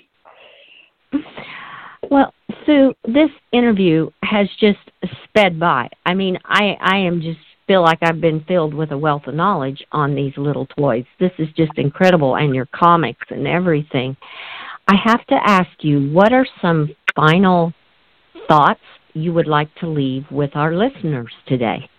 well, 2.10 2.34
Sue, 2.66 2.94
this 3.06 3.30
interview 3.52 4.10
has 4.24 4.48
just 4.60 4.80
sped 5.26 5.60
by. 5.60 5.90
I 6.06 6.14
mean, 6.14 6.38
I 6.46 6.78
I 6.80 6.98
am 7.00 7.22
just 7.22 7.40
feel 7.72 7.82
like 7.84 8.00
I've 8.02 8.20
been 8.20 8.44
filled 8.50 8.74
with 8.74 8.92
a 8.92 8.98
wealth 8.98 9.28
of 9.28 9.34
knowledge 9.34 9.82
on 9.94 10.14
these 10.14 10.34
little 10.36 10.66
toys. 10.66 11.06
This 11.22 11.32
is 11.40 11.48
just 11.56 11.72
incredible 11.78 12.36
and 12.36 12.54
your 12.54 12.68
comics 12.76 13.26
and 13.30 13.48
everything. 13.48 14.18
I 14.90 14.96
have 15.02 15.26
to 15.28 15.36
ask 15.46 15.70
you, 15.80 16.12
what 16.12 16.34
are 16.34 16.46
some 16.62 16.94
final 17.16 17.72
thoughts 18.50 18.82
you 19.14 19.32
would 19.32 19.48
like 19.48 19.74
to 19.76 19.88
leave 19.88 20.26
with 20.30 20.54
our 20.54 20.76
listeners 20.76 21.32
today? 21.48 21.90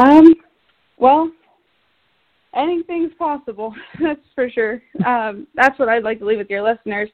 Um, 0.00 0.34
well, 0.96 1.30
anything's 2.56 3.14
possible. 3.16 3.72
That's 4.02 4.18
for 4.34 4.50
sure. 4.50 4.82
Um, 5.06 5.46
that's 5.54 5.78
what 5.78 5.88
I'd 5.88 6.02
like 6.02 6.18
to 6.18 6.24
leave 6.24 6.38
with 6.38 6.50
your 6.50 6.68
listeners, 6.68 7.10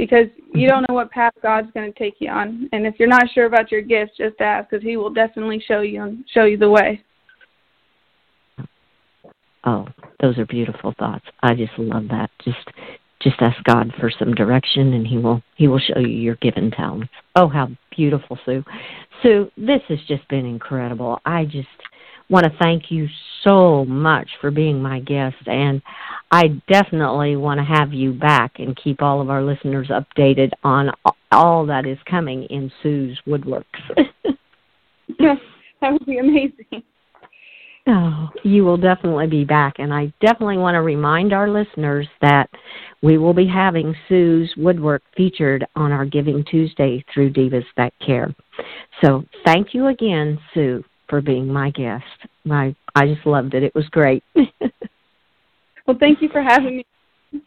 because 0.00 0.26
you 0.54 0.66
mm-hmm. 0.66 0.68
don't 0.68 0.88
know 0.88 0.94
what 0.94 1.10
path 1.10 1.34
God's 1.42 1.70
going 1.72 1.92
to 1.92 1.98
take 1.98 2.14
you 2.20 2.30
on, 2.30 2.68
and 2.72 2.86
if 2.86 2.94
you're 2.98 3.08
not 3.08 3.30
sure 3.34 3.44
about 3.44 3.70
your 3.70 3.82
gifts, 3.82 4.16
just 4.16 4.40
ask, 4.40 4.70
because 4.70 4.82
He 4.82 4.96
will 4.96 5.10
definitely 5.10 5.62
show 5.66 5.80
you 5.80 6.02
and 6.02 6.24
show 6.32 6.44
you 6.44 6.56
the 6.56 6.70
way. 6.70 7.02
Oh, 9.64 9.86
those 10.22 10.38
are 10.38 10.46
beautiful 10.46 10.94
thoughts. 10.98 11.26
I 11.42 11.54
just 11.54 11.78
love 11.78 12.04
that. 12.08 12.30
Just 12.42 12.66
just 13.20 13.36
ask 13.40 13.62
God 13.64 13.92
for 14.00 14.10
some 14.10 14.32
direction 14.32 14.94
and 14.94 15.06
he 15.06 15.18
will 15.18 15.42
he 15.56 15.68
will 15.68 15.78
show 15.78 15.98
you 15.98 16.08
your 16.08 16.36
given 16.36 16.70
talents. 16.70 17.10
Oh, 17.36 17.48
how 17.48 17.68
beautiful, 17.94 18.38
Sue. 18.46 18.64
Sue, 19.22 19.50
this 19.58 19.82
has 19.88 19.98
just 20.08 20.26
been 20.28 20.46
incredible. 20.46 21.20
I 21.26 21.44
just 21.44 21.68
want 22.30 22.44
to 22.44 22.52
thank 22.58 22.90
you 22.90 23.08
so 23.44 23.84
much 23.84 24.28
for 24.40 24.50
being 24.50 24.80
my 24.80 25.00
guest 25.00 25.36
and 25.46 25.82
I 26.30 26.48
definitely 26.68 27.36
want 27.36 27.58
to 27.58 27.64
have 27.64 27.92
you 27.92 28.12
back 28.12 28.58
and 28.58 28.76
keep 28.76 29.02
all 29.02 29.20
of 29.20 29.30
our 29.30 29.42
listeners 29.42 29.88
updated 29.88 30.50
on 30.62 30.92
all 31.32 31.66
that 31.66 31.86
is 31.86 31.98
coming 32.08 32.44
in 32.44 32.70
Sue's 32.82 33.18
woodworks. 33.26 33.64
that 35.18 35.92
would 35.92 36.06
be 36.06 36.18
amazing. 36.18 36.84
Oh, 37.86 38.28
you 38.44 38.64
will 38.64 38.76
definitely 38.76 39.26
be 39.26 39.44
back. 39.44 39.78
And 39.78 39.92
I 39.92 40.12
definitely 40.20 40.58
want 40.58 40.74
to 40.74 40.82
remind 40.82 41.32
our 41.32 41.48
listeners 41.48 42.06
that 42.20 42.48
we 43.02 43.18
will 43.18 43.34
be 43.34 43.46
having 43.48 43.94
Sue's 44.08 44.52
woodwork 44.56 45.02
featured 45.16 45.66
on 45.74 45.90
our 45.90 46.04
Giving 46.04 46.44
Tuesday 46.44 47.04
through 47.12 47.32
Divas 47.32 47.64
That 47.76 47.92
Care. 48.04 48.32
So 49.02 49.24
thank 49.44 49.74
you 49.74 49.88
again, 49.88 50.38
Sue, 50.52 50.84
for 51.10 51.20
being 51.20 51.46
my 51.46 51.70
guest. 51.70 52.04
I, 52.50 52.74
I 52.94 53.06
just 53.06 53.26
loved 53.26 53.52
it. 53.54 53.62
It 53.62 53.74
was 53.74 53.86
great. 53.88 54.24
well, 54.34 55.96
thank 55.98 56.22
you 56.22 56.30
for 56.30 56.40
having 56.40 56.78
me. 56.78 57.42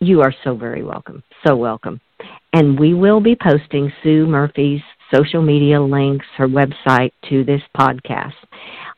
You 0.00 0.22
are 0.22 0.32
so 0.44 0.54
very 0.54 0.84
welcome. 0.84 1.22
So 1.44 1.56
welcome. 1.56 2.00
And 2.52 2.78
we 2.78 2.94
will 2.94 3.20
be 3.20 3.36
posting 3.36 3.92
Sue 4.02 4.26
Murphy's 4.26 4.80
social 5.12 5.42
media 5.42 5.82
links, 5.82 6.26
her 6.36 6.48
website 6.48 7.10
to 7.28 7.44
this 7.44 7.62
podcast. 7.76 8.32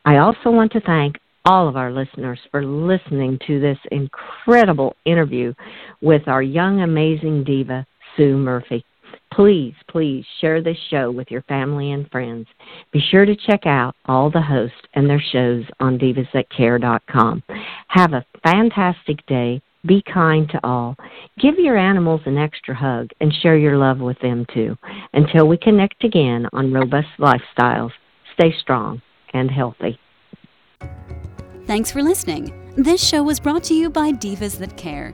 I 0.05 0.17
also 0.17 0.51
want 0.51 0.71
to 0.73 0.81
thank 0.81 1.17
all 1.45 1.67
of 1.67 1.75
our 1.75 1.91
listeners 1.91 2.39
for 2.51 2.63
listening 2.63 3.39
to 3.47 3.59
this 3.59 3.77
incredible 3.91 4.95
interview 5.05 5.53
with 6.01 6.27
our 6.27 6.43
young, 6.43 6.81
amazing 6.81 7.43
diva, 7.43 7.85
Sue 8.15 8.37
Murphy. 8.37 8.85
Please, 9.33 9.73
please 9.89 10.25
share 10.41 10.61
this 10.61 10.77
show 10.89 11.09
with 11.09 11.31
your 11.31 11.41
family 11.43 11.91
and 11.91 12.09
friends. 12.11 12.47
Be 12.91 12.99
sure 12.99 13.25
to 13.25 13.35
check 13.35 13.65
out 13.65 13.95
all 14.05 14.29
the 14.29 14.41
hosts 14.41 14.75
and 14.93 15.09
their 15.09 15.23
shows 15.31 15.63
on 15.79 15.97
divasthatcare.com. 15.97 17.43
Have 17.87 18.13
a 18.13 18.25
fantastic 18.43 19.25
day. 19.27 19.61
Be 19.85 20.03
kind 20.13 20.49
to 20.49 20.59
all. 20.63 20.95
Give 21.39 21.55
your 21.57 21.77
animals 21.77 22.21
an 22.25 22.37
extra 22.37 22.75
hug 22.75 23.09
and 23.19 23.33
share 23.41 23.57
your 23.57 23.77
love 23.77 23.99
with 23.99 24.19
them 24.19 24.45
too. 24.53 24.77
Until 25.13 25.47
we 25.47 25.57
connect 25.57 26.03
again 26.03 26.47
on 26.53 26.73
Robust 26.73 27.07
Lifestyles, 27.17 27.91
stay 28.33 28.53
strong 28.59 29.01
and 29.33 29.49
healthy. 29.49 29.97
Thanks 31.65 31.89
for 31.89 32.03
listening. 32.03 32.53
This 32.75 33.01
show 33.05 33.23
was 33.23 33.39
brought 33.39 33.63
to 33.65 33.73
you 33.73 33.89
by 33.89 34.11
Divas 34.11 34.59
That 34.59 34.77
Care. 34.77 35.13